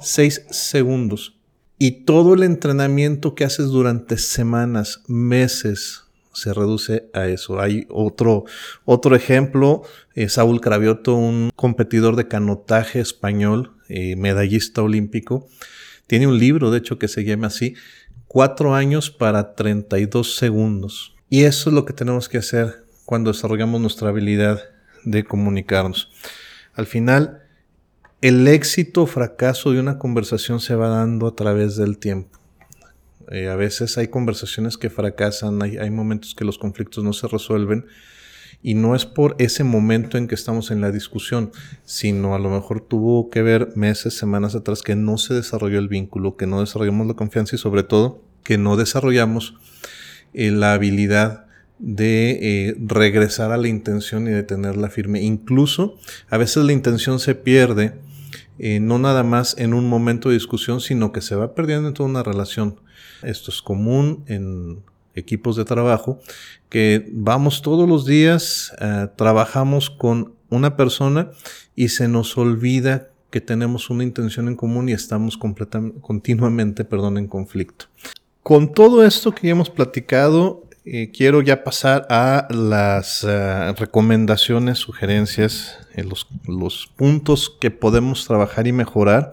6 0.00 0.46
segundos. 0.50 1.38
Y 1.78 2.04
todo 2.04 2.34
el 2.34 2.44
entrenamiento 2.44 3.34
que 3.34 3.44
haces 3.44 3.66
durante 3.66 4.16
semanas, 4.16 5.02
meses, 5.08 6.04
se 6.32 6.54
reduce 6.54 7.10
a 7.12 7.26
eso. 7.26 7.60
Hay 7.60 7.86
otro, 7.90 8.44
otro 8.84 9.16
ejemplo, 9.16 9.82
eh, 10.14 10.28
Saúl 10.28 10.60
Cravioto, 10.60 11.14
un 11.14 11.50
competidor 11.56 12.16
de 12.16 12.28
canotaje 12.28 13.00
español, 13.00 13.72
eh, 13.88 14.16
medallista 14.16 14.82
olímpico. 14.82 15.48
Tiene 16.06 16.26
un 16.26 16.38
libro, 16.38 16.70
de 16.70 16.78
hecho, 16.78 16.98
que 16.98 17.08
se 17.08 17.24
llama 17.24 17.48
así, 17.48 17.74
Cuatro 18.32 18.74
años 18.74 19.10
para 19.10 19.54
32 19.54 20.36
segundos. 20.36 21.14
Y 21.28 21.42
eso 21.42 21.68
es 21.68 21.74
lo 21.74 21.84
que 21.84 21.92
tenemos 21.92 22.30
que 22.30 22.38
hacer 22.38 22.81
cuando 23.04 23.32
desarrollamos 23.32 23.80
nuestra 23.80 24.08
habilidad 24.08 24.62
de 25.04 25.24
comunicarnos. 25.24 26.10
Al 26.74 26.86
final, 26.86 27.42
el 28.20 28.46
éxito 28.46 29.02
o 29.02 29.06
fracaso 29.06 29.72
de 29.72 29.80
una 29.80 29.98
conversación 29.98 30.60
se 30.60 30.74
va 30.74 30.88
dando 30.88 31.26
a 31.26 31.34
través 31.34 31.76
del 31.76 31.98
tiempo. 31.98 32.38
Eh, 33.30 33.48
a 33.48 33.56
veces 33.56 33.98
hay 33.98 34.08
conversaciones 34.08 34.76
que 34.76 34.90
fracasan, 34.90 35.62
hay, 35.62 35.76
hay, 35.78 35.90
momentos 35.90 36.34
que 36.34 36.44
los 36.44 36.58
conflictos 36.58 37.02
no 37.02 37.12
se 37.12 37.28
resuelven 37.28 37.86
y 38.62 38.74
no 38.74 38.94
es 38.94 39.06
por 39.06 39.34
ese 39.38 39.64
momento 39.64 40.18
en 40.18 40.28
que 40.28 40.34
estamos 40.34 40.70
en 40.70 40.80
la 40.80 40.92
discusión, 40.92 41.50
sino 41.84 42.34
a 42.34 42.38
lo 42.38 42.50
mejor 42.50 42.80
tuvo 42.80 43.28
que 43.30 43.42
ver 43.42 43.72
meses, 43.74 44.16
semanas 44.16 44.54
atrás 44.54 44.82
que 44.82 44.94
no 44.94 45.18
se 45.18 45.34
desarrolló 45.34 45.78
el 45.78 45.88
vínculo, 45.88 46.36
que 46.36 46.46
no 46.46 46.60
desarrollamos 46.60 47.06
la 47.06 47.14
confianza 47.14 47.56
y 47.56 47.58
sobre 47.58 47.82
todo 47.82 48.22
que 48.44 48.58
no 48.58 48.76
desarrollamos 48.76 49.54
eh, 50.32 50.50
la 50.50 50.74
habilidad 50.74 51.41
de 51.82 52.38
eh, 52.68 52.76
regresar 52.78 53.50
a 53.50 53.56
la 53.56 53.66
intención 53.68 54.28
y 54.28 54.30
de 54.30 54.44
tenerla 54.44 54.88
firme. 54.88 55.20
Incluso 55.20 55.98
a 56.30 56.38
veces 56.38 56.64
la 56.64 56.72
intención 56.72 57.18
se 57.18 57.34
pierde, 57.34 57.94
eh, 58.58 58.78
no 58.80 58.98
nada 58.98 59.24
más 59.24 59.56
en 59.58 59.74
un 59.74 59.88
momento 59.88 60.28
de 60.28 60.36
discusión, 60.36 60.80
sino 60.80 61.12
que 61.12 61.20
se 61.20 61.34
va 61.34 61.54
perdiendo 61.54 61.88
en 61.88 61.94
toda 61.94 62.08
una 62.08 62.22
relación. 62.22 62.76
Esto 63.22 63.50
es 63.50 63.60
común 63.60 64.24
en 64.28 64.78
equipos 65.14 65.56
de 65.56 65.64
trabajo, 65.64 66.20
que 66.70 67.10
vamos 67.12 67.60
todos 67.60 67.86
los 67.86 68.06
días, 68.06 68.72
trabajamos 69.16 69.90
con 69.90 70.32
una 70.48 70.74
persona 70.76 71.30
y 71.76 71.88
se 71.88 72.08
nos 72.08 72.38
olvida 72.38 73.10
que 73.30 73.40
tenemos 73.40 73.90
una 73.90 74.04
intención 74.04 74.48
en 74.48 74.56
común 74.56 74.88
y 74.88 74.92
estamos 74.92 75.36
continuamente 75.36 76.84
perdón, 76.84 77.18
en 77.18 77.26
conflicto. 77.26 77.86
Con 78.42 78.72
todo 78.72 79.04
esto 79.04 79.32
que 79.32 79.48
ya 79.48 79.52
hemos 79.52 79.70
platicado, 79.70 80.64
eh, 80.84 81.12
quiero 81.12 81.42
ya 81.42 81.62
pasar 81.62 82.06
a 82.10 82.48
las 82.50 83.22
eh, 83.22 83.72
recomendaciones, 83.74 84.78
sugerencias, 84.78 85.78
eh, 85.94 86.02
los, 86.02 86.26
los, 86.48 86.88
puntos 86.96 87.56
que 87.60 87.70
podemos 87.70 88.26
trabajar 88.26 88.66
y 88.66 88.72
mejorar, 88.72 89.32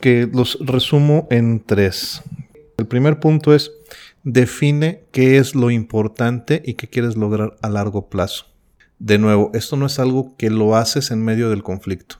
que 0.00 0.26
los 0.32 0.56
resumo 0.60 1.28
en 1.30 1.62
tres. 1.64 2.22
El 2.78 2.86
primer 2.86 3.20
punto 3.20 3.54
es, 3.54 3.70
define 4.24 5.02
qué 5.12 5.36
es 5.36 5.54
lo 5.54 5.70
importante 5.70 6.62
y 6.64 6.74
qué 6.74 6.88
quieres 6.88 7.16
lograr 7.16 7.56
a 7.60 7.68
largo 7.68 8.08
plazo. 8.08 8.46
De 8.98 9.18
nuevo, 9.18 9.50
esto 9.52 9.76
no 9.76 9.86
es 9.86 9.98
algo 9.98 10.36
que 10.38 10.48
lo 10.48 10.74
haces 10.74 11.10
en 11.10 11.22
medio 11.22 11.50
del 11.50 11.62
conflicto. 11.62 12.16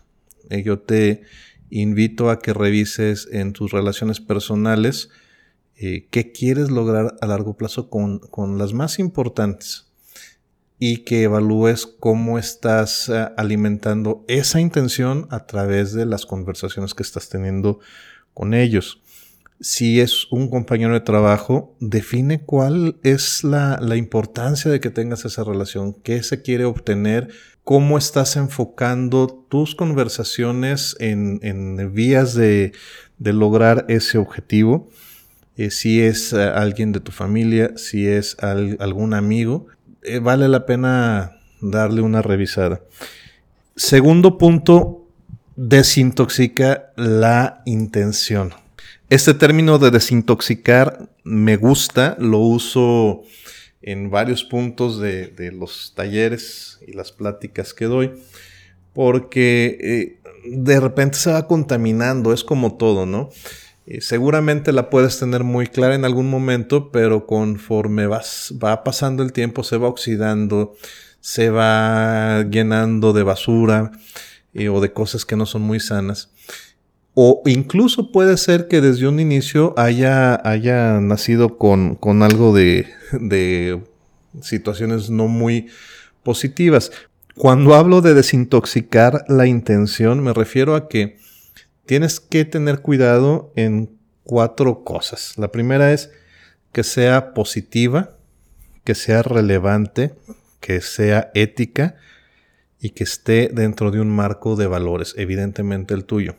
yo 0.51 0.79
te 0.79 1.23
invito 1.71 2.31
a 2.31 2.39
que 2.39 2.53
revises 2.53 3.29
en 3.33 3.55
tus 3.55 3.73
relaciones 3.73 4.21
personales, 4.21 5.09
eh, 5.81 6.09
qué 6.11 6.33
quieres 6.33 6.73
lograr 6.73 7.15
a 7.21 7.27
largo 7.27 7.57
plazo 7.57 7.89
con, 7.89 8.59
las 8.59 8.73
más 8.73 8.99
importantes 8.99 9.87
y 10.81 11.05
que 11.05 11.23
evalúes 11.23 11.87
cómo 11.87 12.37
estás 12.37 13.09
eh, 13.09 13.29
alimentando 13.37 14.25
esa 14.27 14.61
intención 14.61 15.29
a 15.31 15.47
través 15.47 15.93
de 15.93 16.05
las 16.05 16.27
conversaciones 16.27 16.95
que 16.95 17.05
estás 17.05 17.29
teniendo 17.29 17.79
con 18.35 18.55
ellos. 18.55 19.03
Si 19.61 20.01
es 20.01 20.27
un 20.33 20.51
compañero 20.51 20.95
de 20.95 21.01
trabajo, 21.01 21.77
define 21.79 22.41
cuál 22.41 22.97
es 23.05 23.45
la, 23.45 23.79
importancia 23.97 24.73
de 24.73 24.81
que 24.81 24.91
tengas 24.91 25.25
esa 25.25 25.45
relación, 25.45 25.95
qué 25.95 26.25
se 26.25 26.43
quiere 26.43 26.65
obtener, 26.65 27.29
cómo 27.63 27.99
estás 27.99 28.35
enfocando 28.35 29.29
tus 29.49 29.77
conversaciones 29.77 30.97
en, 30.99 31.93
vías 31.95 32.35
de, 32.35 32.73
de 33.19 33.33
lograr 33.33 33.85
ese 33.89 34.19
objetivo 34.19 34.91
eh, 35.59 35.73
si 35.73 36.01
es 36.01 36.33
eh, 36.33 36.41
alguien 36.41 36.93
de 36.93 37.01
tu 37.01 37.11
familia, 37.11 37.73
si 37.77 38.07
es 38.07 38.37
algún 38.39 39.13
amigo, 39.13 39.67
eh, 40.03 40.21
vale 40.21 40.47
la 40.47 40.67
pena 40.67 41.33
darle 41.61 42.01
una 42.01 42.23
revisada. 42.23 42.81
Segundo 43.75 44.39
punto, 44.39 45.09
desintoxica 45.57 46.93
la 46.95 47.63
intención. 47.67 48.55
Este 49.11 49.35
término 49.35 49.81
de 49.81 49.91
desintoxicar 49.91 51.09
me 51.25 51.57
gusta, 51.57 52.17
lo 52.21 52.39
uso 52.39 53.23
en 53.83 54.11
varios 54.11 54.45
puntos 54.45 55.01
de, 55.01 55.51
los 55.53 55.93
talleres 55.97 56.79
y 56.87 56.93
las 56.93 57.11
pláticas 57.11 57.75
que 57.75 57.87
doy, 57.87 58.13
porque 58.93 60.21
de 60.45 60.79
repente 60.79 61.19
se 61.19 61.33
va 61.33 61.49
contaminando, 61.49 62.33
es 62.33 62.45
como 62.45 62.77
todo, 62.77 63.07
¿no? 63.07 63.31
Seguramente 64.01 64.73
la 64.73 64.91
puedes 64.91 65.19
tener 65.19 65.45
muy 65.45 65.67
clara 65.67 65.95
en 65.95 66.05
algún 66.05 66.29
momento, 66.29 66.91
pero 66.93 67.27
conforme 67.27 68.07
vas, 68.07 68.55
va 68.63 68.85
pasando 68.85 69.23
el 69.23 69.33
tiempo 69.33 69.65
se 69.65 69.77
va 69.77 69.89
oxidando, 69.89 70.75
se 71.21 71.51
va 71.51 72.45
llenando 72.51 73.13
de 73.13 73.23
basura 73.23 73.93
eh, 74.55 74.69
o 74.69 74.81
de 74.81 74.93
cosas 74.93 75.25
que 75.25 75.37
no 75.37 75.47
son 75.47 75.63
muy 75.63 75.81
sanas. 75.81 76.31
O 77.15 77.43
incluso 77.47 78.13
puede 78.13 78.37
ser 78.37 78.69
que 78.69 78.81
desde 78.81 79.09
un 79.09 79.19
inicio 79.19 79.75
haya, 79.77 80.41
haya 80.49 81.01
nacido 81.01 81.59
con, 81.59 81.97
con 81.97 82.23
algo 82.23 82.55
de, 82.55 82.87
de 83.13 83.83
situaciones 84.41 85.11
no 85.11 85.27
muy 85.27 85.67
positivas. 86.23 86.93
Cuando 87.35 87.75
hablo 87.75 88.03
de 88.03 88.15
desintoxicar 88.15 89.25
la 89.29 89.47
intención, 89.47 90.23
me 90.23 90.33
refiero 90.33 90.75
a 90.75 90.89
que 90.89 91.19
tienes 91.89 92.21
que 92.21 92.45
tener 92.45 92.81
cuidado 92.81 93.51
en 93.57 93.99
cuatro 94.23 94.85
cosas. 94.85 95.39
La 95.39 95.51
primera 95.51 95.91
es 95.91 96.11
que 96.71 96.85
sea 96.85 97.33
positiva, 97.33 98.19
que 98.85 98.95
sea 98.95 99.23
relevante, 99.23 100.13
que 100.61 100.83
sea 100.83 101.31
ética 101.33 101.97
y 102.79 102.91
que 102.91 103.05
esté 103.05 103.49
dentro 103.51 103.91
de 103.91 104.01
un 104.01 104.11
marco 104.11 104.55
de 104.55 104.67
valores, 104.67 105.15
evidentemente 105.17 105.95
el 105.95 106.05
tuyo. 106.05 106.37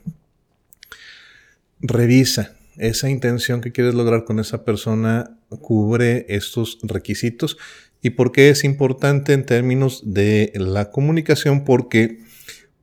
Revisa, 1.82 2.54
esa 2.78 3.10
intención 3.10 3.60
que 3.60 3.72
quieres 3.72 3.96
lograr 3.96 4.26
con 4.26 4.40
esa 4.40 4.64
persona 4.64 5.36
cubre 5.50 6.28
estos 6.30 6.78
requisitos. 6.84 7.58
¿Y 8.04 8.12
por 8.12 8.32
qué 8.32 8.52
es 8.52 8.64
importante 8.64 9.34
en 9.34 9.48
términos 9.48 10.04
de 10.06 10.54
la 10.54 10.92
comunicación? 10.92 11.66
Porque 11.66 12.20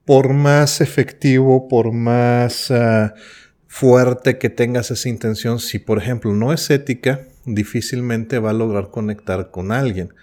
por 0.06 0.32
más 0.32 0.80
efectivo, 0.80 1.68
por 1.68 1.92
más 1.92 2.70
ah, 2.70 3.14
fuerte 3.66 4.38
que 4.38 4.48
tengas 4.48 4.90
esa 4.90 5.08
intención, 5.08 5.58
si 5.58 5.78
por 5.78 5.98
ejemplo 5.98 6.32
no 6.32 6.52
es 6.52 6.70
ética, 6.70 7.26
difícilmente 7.44 8.38
va 8.38 8.50
a 8.50 8.54
lograr 8.54 8.90
conectar 8.90 9.50
con 9.50 9.72
alguien. 9.72 10.14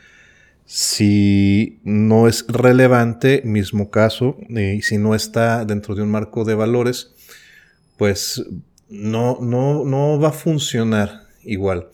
Si 0.65 1.79
no 1.83 2.27
es 2.29 2.45
relevante, 2.47 3.41
mismo 3.43 3.91
caso, 3.91 4.37
y 4.49 4.81
si 4.81 4.97
no 4.97 5.13
está 5.13 5.65
dentro 5.65 5.93
de 5.93 6.01
un 6.01 6.09
marco 6.09 6.45
de 6.45 6.55
valores, 6.55 7.11
pues 7.97 8.43
no, 8.89 9.37
no, 9.41 9.83
no 9.83 10.19
va 10.19 10.29
a 10.29 10.33
funcionar 10.33 11.27
igual. 11.43 11.89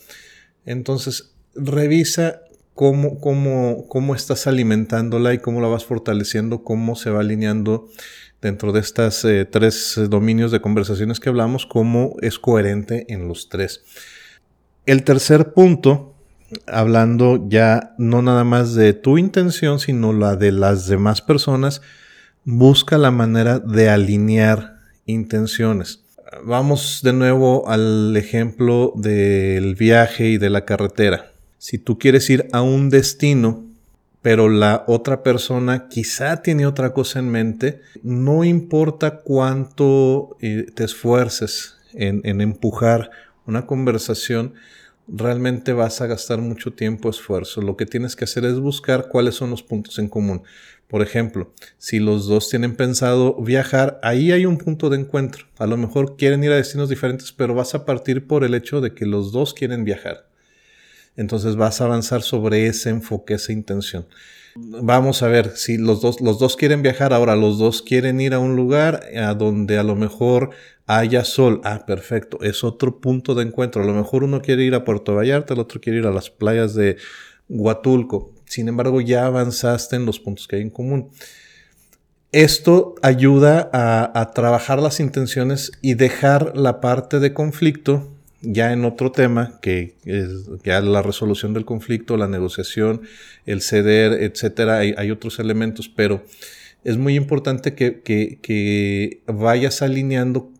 Entonces, 0.65 1.33
revisa 1.55 2.41
cómo, 2.79 3.19
cómo, 3.19 3.89
cómo 3.89 4.15
estás 4.15 4.47
alimentándola 4.47 5.33
y 5.33 5.39
cómo 5.39 5.59
la 5.59 5.67
vas 5.67 5.83
fortaleciendo, 5.83 6.63
cómo 6.63 6.95
se 6.95 7.09
va 7.09 7.19
alineando 7.19 7.89
dentro 8.41 8.71
de 8.71 8.79
estas 8.79 9.25
eh, 9.25 9.43
tres 9.43 9.99
dominios 10.09 10.49
de 10.53 10.61
conversaciones 10.61 11.19
que 11.19 11.27
hablamos, 11.27 11.65
cómo 11.65 12.15
es 12.21 12.39
coherente 12.39 13.05
en 13.09 13.27
los 13.27 13.49
tres. 13.49 13.83
El 14.85 15.03
tercer 15.03 15.51
punto, 15.51 16.15
hablando 16.67 17.49
ya 17.49 17.95
no 17.97 18.21
nada 18.21 18.45
más 18.45 18.75
de 18.75 18.93
tu 18.93 19.17
intención, 19.17 19.81
sino 19.81 20.13
la 20.13 20.37
de 20.37 20.53
las 20.53 20.87
demás 20.87 21.21
personas, 21.21 21.81
busca 22.45 22.97
la 22.97 23.11
manera 23.11 23.59
de 23.59 23.89
alinear 23.89 24.77
intenciones. 25.05 26.05
Vamos 26.45 27.01
de 27.03 27.11
nuevo 27.11 27.67
al 27.67 28.15
ejemplo 28.15 28.93
del 28.95 29.75
viaje 29.75 30.29
y 30.29 30.37
de 30.37 30.49
la 30.49 30.63
carretera 30.63 31.28
si 31.59 31.77
tú 31.77 31.99
quieres 31.99 32.29
ir 32.29 32.47
a 32.53 32.61
un 32.61 32.89
destino, 32.89 33.65
pero 34.21 34.49
la 34.49 34.85
otra 34.87 35.23
persona 35.23 35.87
quizá 35.89 36.41
tiene 36.41 36.65
otra 36.65 36.93
cosa 36.93 37.19
en 37.19 37.29
mente, 37.29 37.81
no 38.01 38.43
importa 38.43 39.19
cuánto 39.19 40.37
eh, 40.41 40.67
te 40.73 40.85
esfuerces 40.85 41.75
en, 41.93 42.41
empujar 42.41 43.11
una 43.45 43.65
conversación, 43.65 44.53
realmente 45.07 45.73
vas 45.73 46.01
a 46.01 46.07
gastar 46.07 46.39
mucho 46.39 46.73
tiempo, 46.73 47.09
esfuerzo. 47.09 47.61
Lo 47.61 47.75
que 47.75 47.85
tienes 47.85 48.15
que 48.15 48.23
hacer 48.23 48.45
es 48.45 48.59
buscar 48.59 49.09
cuáles 49.09 49.35
son 49.35 49.49
los 49.49 49.63
puntos 49.63 49.99
en 49.99 50.07
común. 50.07 50.43
Por 50.87 51.01
ejemplo, 51.01 51.51
si 51.77 51.99
los 51.99 52.27
dos 52.27 52.49
tienen 52.49 52.75
pensado 52.75 53.35
viajar, 53.35 53.99
ahí 54.01 54.31
hay 54.31 54.45
un 54.45 54.57
punto 54.57 54.89
de 54.89 54.97
encuentro. 54.97 55.45
A 55.57 55.67
lo 55.67 55.77
mejor 55.77 56.15
quieren 56.15 56.43
ir 56.43 56.51
a 56.51 56.55
destinos 56.55 56.89
diferentes, 56.89 57.31
pero 57.31 57.53
vas 57.53 57.75
a 57.75 57.85
partir 57.85 58.27
por 58.27 58.43
el 58.43 58.53
hecho 58.53 58.81
de 58.81 58.93
que 58.93 59.05
los 59.05 59.31
dos 59.31 59.53
quieren 59.53 59.83
viajar 59.83 60.29
entonces 61.19 61.55
vas 61.55 61.81
a 61.81 61.85
avanzar 61.85 62.21
sobre 62.21 62.67
ese 62.67 62.89
enfoque, 62.89 63.35
esa 63.35 63.51
intención. 63.51 64.07
Vamos 64.55 65.21
a 65.21 65.27
ver 65.27 65.51
si 65.55 65.77
los 65.77 66.01
dos, 66.01 66.21
los 66.21 66.39
dos 66.39 66.55
quieren 66.55 66.81
viajar, 66.81 67.13
ahora 67.13 67.35
los 67.35 67.59
dos 67.59 67.81
quieren 67.81 68.19
ir 68.19 68.33
a 68.33 68.39
un 68.39 68.55
lugar 68.55 69.01
a 69.15 69.33
donde 69.33 69.77
a 69.77 69.83
lo 69.83 69.95
mejor 69.95 70.51
haya 70.87 71.23
sol. 71.23 71.61
Ah, 71.63 71.85
perfecto, 71.85 72.39
es 72.41 72.63
otro 72.63 72.99
punto 72.99 73.35
de 73.35 73.43
encuentro. 73.43 73.83
A 73.83 73.85
lo 73.85 73.93
mejor 73.93 74.23
uno 74.23 74.41
quiere 74.41 74.63
ir 74.63 74.75
a 74.75 74.83
Puerto 74.83 75.13
Vallarta, 75.15 75.53
el 75.53 75.59
otro 75.59 75.79
quiere 75.79 75.99
ir 75.99 76.07
a 76.07 76.11
las 76.11 76.29
playas 76.29 76.73
de 76.73 76.97
Huatulco. 77.47 78.33
sin 78.45 78.67
embargo 78.67 79.01
ya 79.01 79.25
avanzaste 79.25 79.95
en 79.95 80.05
los 80.05 80.19
puntos 80.19 80.47
que 80.47 80.55
hay 80.55 80.61
en 80.63 80.69
común. 80.69 81.11
Esto 82.31 82.93
ayuda 83.01 83.69
a, 83.73 84.31
trabajar 84.33 84.81
las 84.81 84.99
intenciones 84.99 85.71
y 85.81 85.95
dejar 85.95 86.55
la 86.55 86.79
parte 86.79 87.19
de 87.19 87.33
conflicto 87.33 88.07
ya 88.41 88.71
en 88.71 88.85
otro 88.85 89.11
tema, 89.11 89.59
que 89.61 89.95
es 90.05 90.29
ya 90.63 90.81
la 90.81 91.01
resolución 91.01 91.53
del 91.53 91.65
conflicto, 91.65 92.17
la 92.17 92.27
negociación, 92.27 93.01
el 93.45 93.61
ceder, 93.61 94.23
etcétera. 94.23 94.77
Hay, 94.77 95.11
otros 95.11 95.39
elementos, 95.39 95.89
pero 95.89 96.23
es 96.83 96.97
muy 96.97 97.15
importante 97.15 97.75
que, 97.75 99.21
vayas 99.27 99.81
alineando 99.81 100.51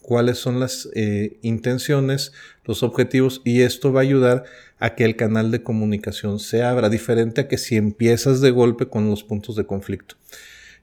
cuáles 0.00 0.38
son 0.38 0.58
las 0.58 0.88
eh, 0.94 1.38
intenciones, 1.42 2.32
los 2.64 2.82
objetivos, 2.82 3.40
y 3.44 3.60
esto 3.60 3.92
va 3.92 4.00
a 4.00 4.02
ayudar 4.02 4.44
a 4.80 4.96
que 4.96 5.04
el 5.04 5.14
canal 5.14 5.52
de 5.52 5.62
comunicación 5.62 6.40
se 6.40 6.64
abra, 6.64 6.88
diferente 6.88 7.42
a 7.42 7.48
que 7.48 7.56
si 7.56 7.76
empiezas 7.76 8.40
de 8.40 8.50
golpe 8.50 8.86
con 8.86 9.08
los 9.08 9.22
puntos 9.22 9.54
de 9.54 9.64
conflicto. 9.64 10.16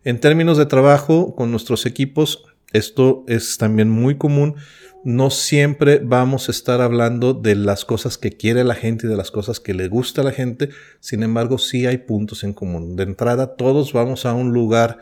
En 0.06 0.22
términos 0.22 0.58
de 0.58 0.66
trabajo 0.66 1.36
con 1.36 1.52
nuestros 1.52 1.86
equipos, 1.86 2.46
esto 2.72 3.26
es 3.28 3.58
también 3.58 3.90
muy 3.90 4.18
común. 4.18 4.56
No 5.06 5.30
siempre 5.30 6.02
vamos 6.04 6.50
a 6.50 6.52
estar 6.52 6.82
hablando 6.82 7.34
de 7.34 7.56
las 7.56 7.86
cosas 7.86 8.18
que 8.18 8.32
quiere 8.32 8.66
la 8.66 8.76
gente 8.76 9.08
y 9.08 9.10
de 9.10 9.16
las 9.16 9.32
cosas 9.32 9.62
que 9.62 9.74
le 9.74 9.88
gusta 9.88 10.22
a 10.22 10.26
la 10.26 10.32
gente. 10.32 10.70
Sin 11.00 11.24
embargo, 11.24 11.58
sí 11.58 11.86
hay 11.86 12.00
puntos 12.00 12.44
en 12.44 12.54
común. 12.54 12.98
De 12.98 13.04
entrada, 13.04 13.56
todos 13.56 13.94
vamos 13.94 14.26
a 14.26 14.34
un 14.34 14.52
lugar 14.52 15.00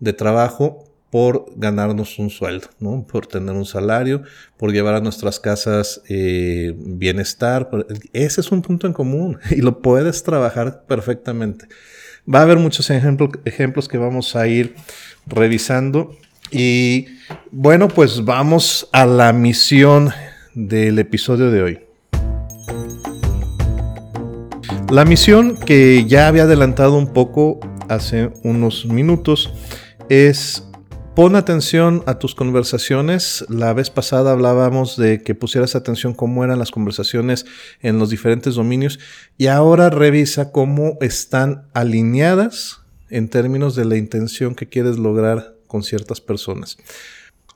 de 0.00 0.12
trabajo 0.12 0.84
por 1.10 1.46
ganarnos 1.56 2.18
un 2.18 2.30
sueldo, 2.30 2.68
¿no? 2.80 3.06
por 3.06 3.26
tener 3.26 3.54
un 3.54 3.64
salario, 3.64 4.22
por 4.56 4.72
llevar 4.72 4.96
a 4.96 5.00
nuestras 5.00 5.38
casas 5.38 6.02
eh, 6.08 6.74
bienestar. 6.76 7.70
Ese 8.12 8.40
es 8.40 8.50
un 8.50 8.62
punto 8.62 8.86
en 8.86 8.92
común 8.92 9.38
y 9.50 9.62
lo 9.62 9.80
puedes 9.80 10.24
trabajar 10.24 10.84
perfectamente. 10.86 11.68
Va 12.32 12.40
a 12.40 12.42
haber 12.42 12.58
muchos 12.58 12.90
ejemplos 12.90 13.88
que 13.88 13.98
vamos 13.98 14.34
a 14.34 14.48
ir 14.48 14.74
revisando. 15.26 16.16
Y 16.50 17.06
bueno, 17.50 17.88
pues 17.88 18.24
vamos 18.24 18.88
a 18.92 19.06
la 19.06 19.32
misión 19.32 20.10
del 20.54 20.98
episodio 20.98 21.50
de 21.50 21.62
hoy. 21.62 21.78
La 24.90 25.04
misión 25.04 25.56
que 25.56 26.04
ya 26.06 26.28
había 26.28 26.44
adelantado 26.44 26.96
un 26.96 27.12
poco 27.12 27.58
hace 27.88 28.30
unos 28.44 28.86
minutos 28.86 29.52
es 30.08 30.62
Pon 31.16 31.34
atención 31.34 32.02
a 32.04 32.18
tus 32.18 32.34
conversaciones. 32.34 33.42
La 33.48 33.72
vez 33.72 33.88
pasada 33.88 34.32
hablábamos 34.32 34.98
de 34.98 35.22
que 35.22 35.34
pusieras 35.34 35.74
atención 35.74 36.12
cómo 36.12 36.44
eran 36.44 36.58
las 36.58 36.70
conversaciones 36.70 37.46
en 37.80 37.98
los 37.98 38.10
diferentes 38.10 38.56
dominios 38.56 38.98
y 39.38 39.46
ahora 39.46 39.88
revisa 39.88 40.52
cómo 40.52 40.98
están 41.00 41.68
alineadas 41.72 42.82
en 43.08 43.30
términos 43.30 43.74
de 43.74 43.86
la 43.86 43.96
intención 43.96 44.54
que 44.54 44.68
quieres 44.68 44.98
lograr 44.98 45.55
con 45.66 45.82
ciertas 45.82 46.20
personas. 46.20 46.78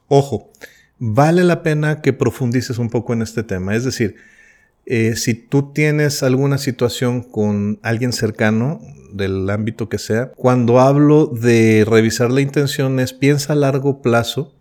Ojo, 0.09 0.51
vale 0.99 1.45
la 1.45 1.63
pena 1.63 2.03
que 2.03 2.13
profundices 2.13 2.79
un 2.79 2.91
poco 2.91 3.13
en 3.13 3.23
este 3.23 3.43
tema. 3.43 3.75
Es 3.75 3.85
decir, 3.85 4.17
eh, 4.87 5.17
si 5.17 5.35
tú 5.35 5.73
tienes 5.73 6.23
alguna 6.23 6.59
situación 6.59 7.23
con 7.23 7.79
alguien 7.83 8.13
cercano, 8.13 8.81
del 9.13 9.49
ámbito 9.51 9.89
que 9.89 9.99
sea, 9.99 10.33
cuando 10.33 10.81
hablo 10.81 11.27
de 11.27 11.85
revisar 11.87 12.31
la 12.31 12.41
intención 12.41 13.01
es 13.01 13.13
piensa 13.13 13.53
a 13.53 13.57
largo 13.57 14.03
plazo 14.03 14.55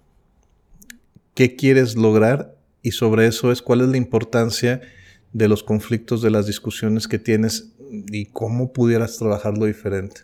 qué 1.33 1.55
quieres 1.55 1.95
lograr 1.95 2.55
y 2.81 2.91
sobre 2.91 3.27
eso 3.27 3.51
es 3.51 3.61
cuál 3.61 3.81
es 3.81 3.89
la 3.89 3.97
importancia 3.97 4.81
de 5.33 5.47
los 5.47 5.63
conflictos, 5.63 6.21
de 6.21 6.31
las 6.31 6.47
discusiones 6.47 7.07
que 7.07 7.19
tienes 7.19 7.71
y 8.11 8.25
cómo 8.27 8.73
pudieras 8.73 9.17
trabajarlo 9.17 9.65
diferente. 9.65 10.21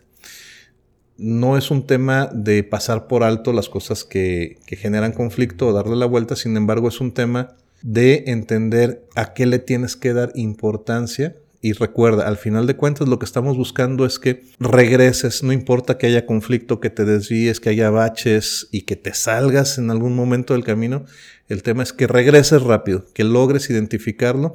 No 1.18 1.56
es 1.56 1.70
un 1.70 1.86
tema 1.86 2.28
de 2.32 2.62
pasar 2.62 3.06
por 3.06 3.22
alto 3.22 3.52
las 3.52 3.68
cosas 3.68 4.04
que, 4.04 4.58
generan 4.66 5.12
conflicto 5.12 5.68
o 5.68 5.72
darle 5.72 5.96
la 5.96 6.06
vuelta, 6.06 6.36
sin 6.36 6.56
embargo 6.56 6.88
es 6.88 7.00
un 7.00 7.12
tema 7.12 7.54
de 7.82 8.24
entender 8.26 9.04
a 9.14 9.32
qué 9.32 9.46
le 9.46 9.58
tienes 9.58 9.96
que 9.96 10.12
dar 10.12 10.32
importancia. 10.34 11.36
Y 11.62 11.72
recuerda, 11.72 12.28
al 12.28 12.36
final 12.36 12.66
de 12.66 12.76
cuentas 12.76 13.08
lo 13.08 13.18
que 13.18 13.24
estamos 13.24 13.56
buscando 13.56 14.04
es 14.04 14.18
que 14.18 14.44
regreses, 14.60 15.42
no 15.42 15.52
importa 15.52 15.98
que 15.98 16.06
haya 16.06 16.26
conflicto, 16.26 16.80
que 16.80 16.90
te 16.90 17.04
desvíes, 17.04 17.60
que 17.60 17.70
haya 17.70 17.90
baches 17.90 18.68
y 18.70 18.82
que 18.82 18.94
te 18.94 19.14
salgas 19.14 19.78
en 19.78 19.90
algún 19.90 20.14
momento 20.14 20.52
del 20.52 20.64
camino, 20.64 21.06
el 21.48 21.62
tema 21.62 21.82
es 21.82 21.92
que 21.92 22.06
regreses 22.06 22.62
rápido, 22.62 23.06
que 23.14 23.24
logres 23.24 23.70
identificarlo. 23.70 24.52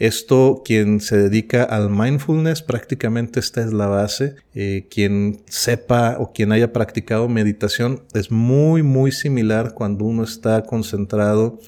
Esto, 0.00 0.62
quien 0.64 1.00
se 1.00 1.18
dedica 1.18 1.62
al 1.62 1.90
mindfulness, 1.90 2.62
prácticamente 2.62 3.38
esta 3.38 3.60
es 3.62 3.70
la 3.74 3.86
base. 3.86 4.34
Eh, 4.54 4.86
quien 4.90 5.42
sepa 5.46 6.16
o 6.18 6.32
quien 6.32 6.52
haya 6.52 6.72
practicado 6.72 7.28
meditación 7.28 8.02
es 8.14 8.30
muy, 8.30 8.82
muy 8.82 9.12
similar 9.12 9.74
cuando 9.74 10.06
uno 10.06 10.24
está 10.24 10.62
concentrado 10.62 11.60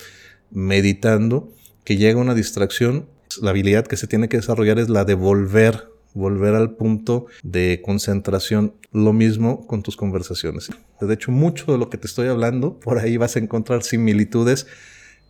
meditando, 0.51 1.53
que 1.85 1.99
llega 1.99 2.21
una 2.21 2.35
distracción, 2.35 3.05
la 3.43 3.51
habilidad 3.51 3.87
que 3.87 3.99
se 3.99 4.07
tiene 4.07 4.31
que 4.31 4.39
desarrollar 4.39 4.79
es 4.79 4.89
la 4.89 5.05
de 5.05 5.13
volver, 5.13 5.91
volver 6.15 6.55
al 6.55 6.71
punto 6.71 7.27
de 7.43 7.83
concentración. 7.85 8.73
Lo 8.93 9.13
mismo 9.13 9.67
con 9.67 9.83
tus 9.83 9.97
conversaciones. 9.97 10.71
De 11.03 11.13
hecho, 11.13 11.33
mucho 11.33 11.71
de 11.71 11.77
lo 11.77 11.91
que 11.91 11.99
te 11.99 12.07
estoy 12.07 12.29
hablando, 12.29 12.81
por 12.81 12.99
ahí 12.99 13.19
vas 13.19 13.37
a 13.37 13.41
encontrar 13.41 13.83
similitudes 13.83 14.67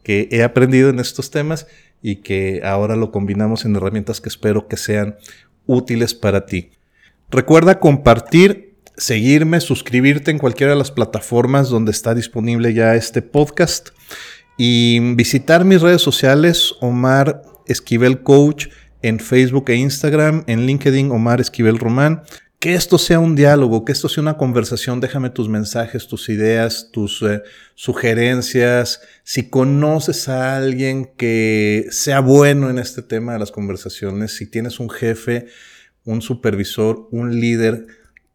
que 0.02 0.28
he 0.30 0.42
aprendido 0.42 0.90
en 0.90 0.98
estos 0.98 1.30
temas 1.30 1.66
y 2.02 2.16
que 2.16 2.62
ahora 2.64 2.96
lo 2.96 3.10
combinamos 3.12 3.64
en 3.64 3.76
herramientas 3.76 4.20
que 4.20 4.28
espero 4.28 4.68
que 4.68 4.76
sean 4.76 5.16
útiles 5.66 6.14
para 6.14 6.46
ti. 6.46 6.70
Recuerda 7.30 7.78
compartir, 7.78 8.74
seguirme, 8.96 9.60
suscribirte 9.60 10.30
en 10.30 10.38
cualquiera 10.38 10.72
de 10.72 10.78
las 10.78 10.90
plataformas 10.90 11.68
donde 11.68 11.92
está 11.92 12.14
disponible 12.14 12.74
ya 12.74 12.94
este 12.94 13.22
podcast 13.22 13.90
y 14.58 15.14
visitar 15.14 15.64
mis 15.64 15.80
redes 15.80 16.02
sociales, 16.02 16.74
Omar 16.80 17.42
Esquivel 17.66 18.22
Coach, 18.22 18.68
en 19.00 19.18
Facebook 19.18 19.70
e 19.70 19.76
Instagram, 19.76 20.44
en 20.46 20.66
LinkedIn, 20.66 21.10
Omar 21.10 21.40
Esquivel 21.40 21.78
Román. 21.78 22.22
Que 22.62 22.74
esto 22.74 22.96
sea 22.96 23.18
un 23.18 23.34
diálogo, 23.34 23.84
que 23.84 23.90
esto 23.90 24.08
sea 24.08 24.22
una 24.22 24.36
conversación. 24.36 25.00
Déjame 25.00 25.30
tus 25.30 25.48
mensajes, 25.48 26.06
tus 26.06 26.28
ideas, 26.28 26.90
tus 26.92 27.20
eh, 27.22 27.42
sugerencias. 27.74 29.00
Si 29.24 29.50
conoces 29.50 30.28
a 30.28 30.58
alguien 30.58 31.10
que 31.16 31.86
sea 31.90 32.20
bueno 32.20 32.70
en 32.70 32.78
este 32.78 33.02
tema 33.02 33.32
de 33.32 33.40
las 33.40 33.50
conversaciones, 33.50 34.36
si 34.36 34.46
tienes 34.46 34.78
un 34.78 34.90
jefe, 34.90 35.46
un 36.04 36.22
supervisor, 36.22 37.08
un 37.10 37.40
líder 37.40 37.84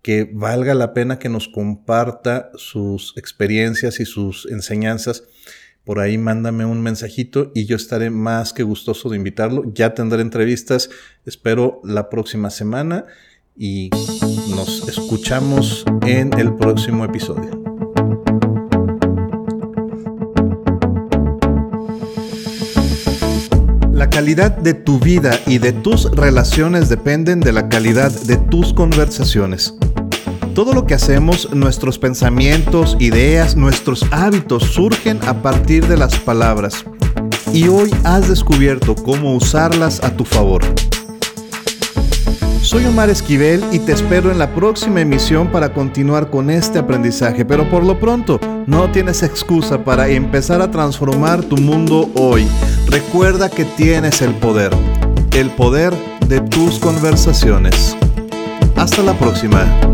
que 0.02 0.30
valga 0.30 0.74
la 0.74 0.94
pena 0.94 1.20
que 1.20 1.30
nos 1.30 1.48
comparta 1.48 2.52
sus 2.56 3.14
experiencias 3.16 4.02
y 4.02 4.06
sus 4.06 4.46
enseñanzas, 4.48 5.24
por 5.86 6.02
ahí 6.02 6.18
mándame 6.18 6.66
un 6.66 6.82
mensajito 6.82 7.54
y 7.56 7.66
yo 7.66 7.78
estaré 7.78 8.10
más 8.10 8.52
que 8.52 8.64
gustoso 8.64 9.08
de 9.08 9.16
invitarlo. 9.16 9.72
Ya 9.74 9.94
tendré 9.94 10.22
entrevistas, 10.22 10.90
espero 11.24 11.80
la 11.86 12.10
próxima 12.10 12.50
semana 12.50 13.06
y 13.58 13.90
nos 14.56 14.88
escuchamos 14.88 15.84
en 16.06 16.38
el 16.40 16.54
próximo 16.54 17.04
episodio. 17.06 17.50
La 23.92 24.10
calidad 24.12 24.56
de 24.58 24.76
tu 24.76 25.00
vida 25.00 25.40
y 25.48 25.58
de 25.58 25.74
tus 25.74 26.12
relaciones 26.12 26.88
dependen 26.88 27.40
de 27.40 27.52
la 27.52 27.68
calidad 27.68 28.12
de 28.12 28.38
tus 28.38 28.74
conversaciones. 28.74 29.74
Todo 30.54 30.74
lo 30.74 30.86
que 30.86 30.94
hacemos, 30.94 31.54
nuestros 31.54 31.98
pensamientos, 31.98 32.96
ideas, 33.00 33.56
nuestros 33.56 34.06
hábitos 34.12 34.64
surgen 34.64 35.20
a 35.28 35.42
partir 35.42 35.88
de 35.88 35.98
las 35.98 36.20
palabras. 36.20 36.86
Y 37.54 37.68
hoy 37.68 37.90
has 38.04 38.28
descubierto 38.28 38.96
cómo 38.96 39.36
usarlas 39.36 40.04
a 40.04 40.16
tu 40.16 40.26
favor. 40.26 40.64
Soy 42.68 42.86
Omar 42.86 43.10
Esquivel 43.10 43.64
y 43.72 43.80
te 43.80 43.94
espero 43.94 44.30
en 44.30 44.40
la 44.40 44.54
próxima 44.54 45.00
emisión 45.00 45.48
para 45.54 45.72
continuar 45.72 46.30
con 46.30 46.50
este 46.50 46.80
aprendizaje, 46.80 47.46
pero 47.46 47.70
por 47.70 47.82
lo 47.82 47.98
pronto 47.98 48.42
no 48.66 48.92
tienes 48.92 49.24
excusa 49.24 49.86
para 49.86 50.10
empezar 50.10 50.62
a 50.62 50.70
transformar 50.70 51.42
tu 51.46 51.56
mundo 51.56 52.10
hoy. 52.16 52.46
Recuerda 52.88 53.50
que 53.50 53.64
tienes 53.64 54.22
el 54.22 54.34
poder, 54.34 54.74
el 55.32 55.50
poder 55.52 55.94
de 56.28 56.42
tus 56.42 56.78
conversaciones. 56.78 57.96
Hasta 58.76 59.02
la 59.02 59.14
próxima. 59.14 59.87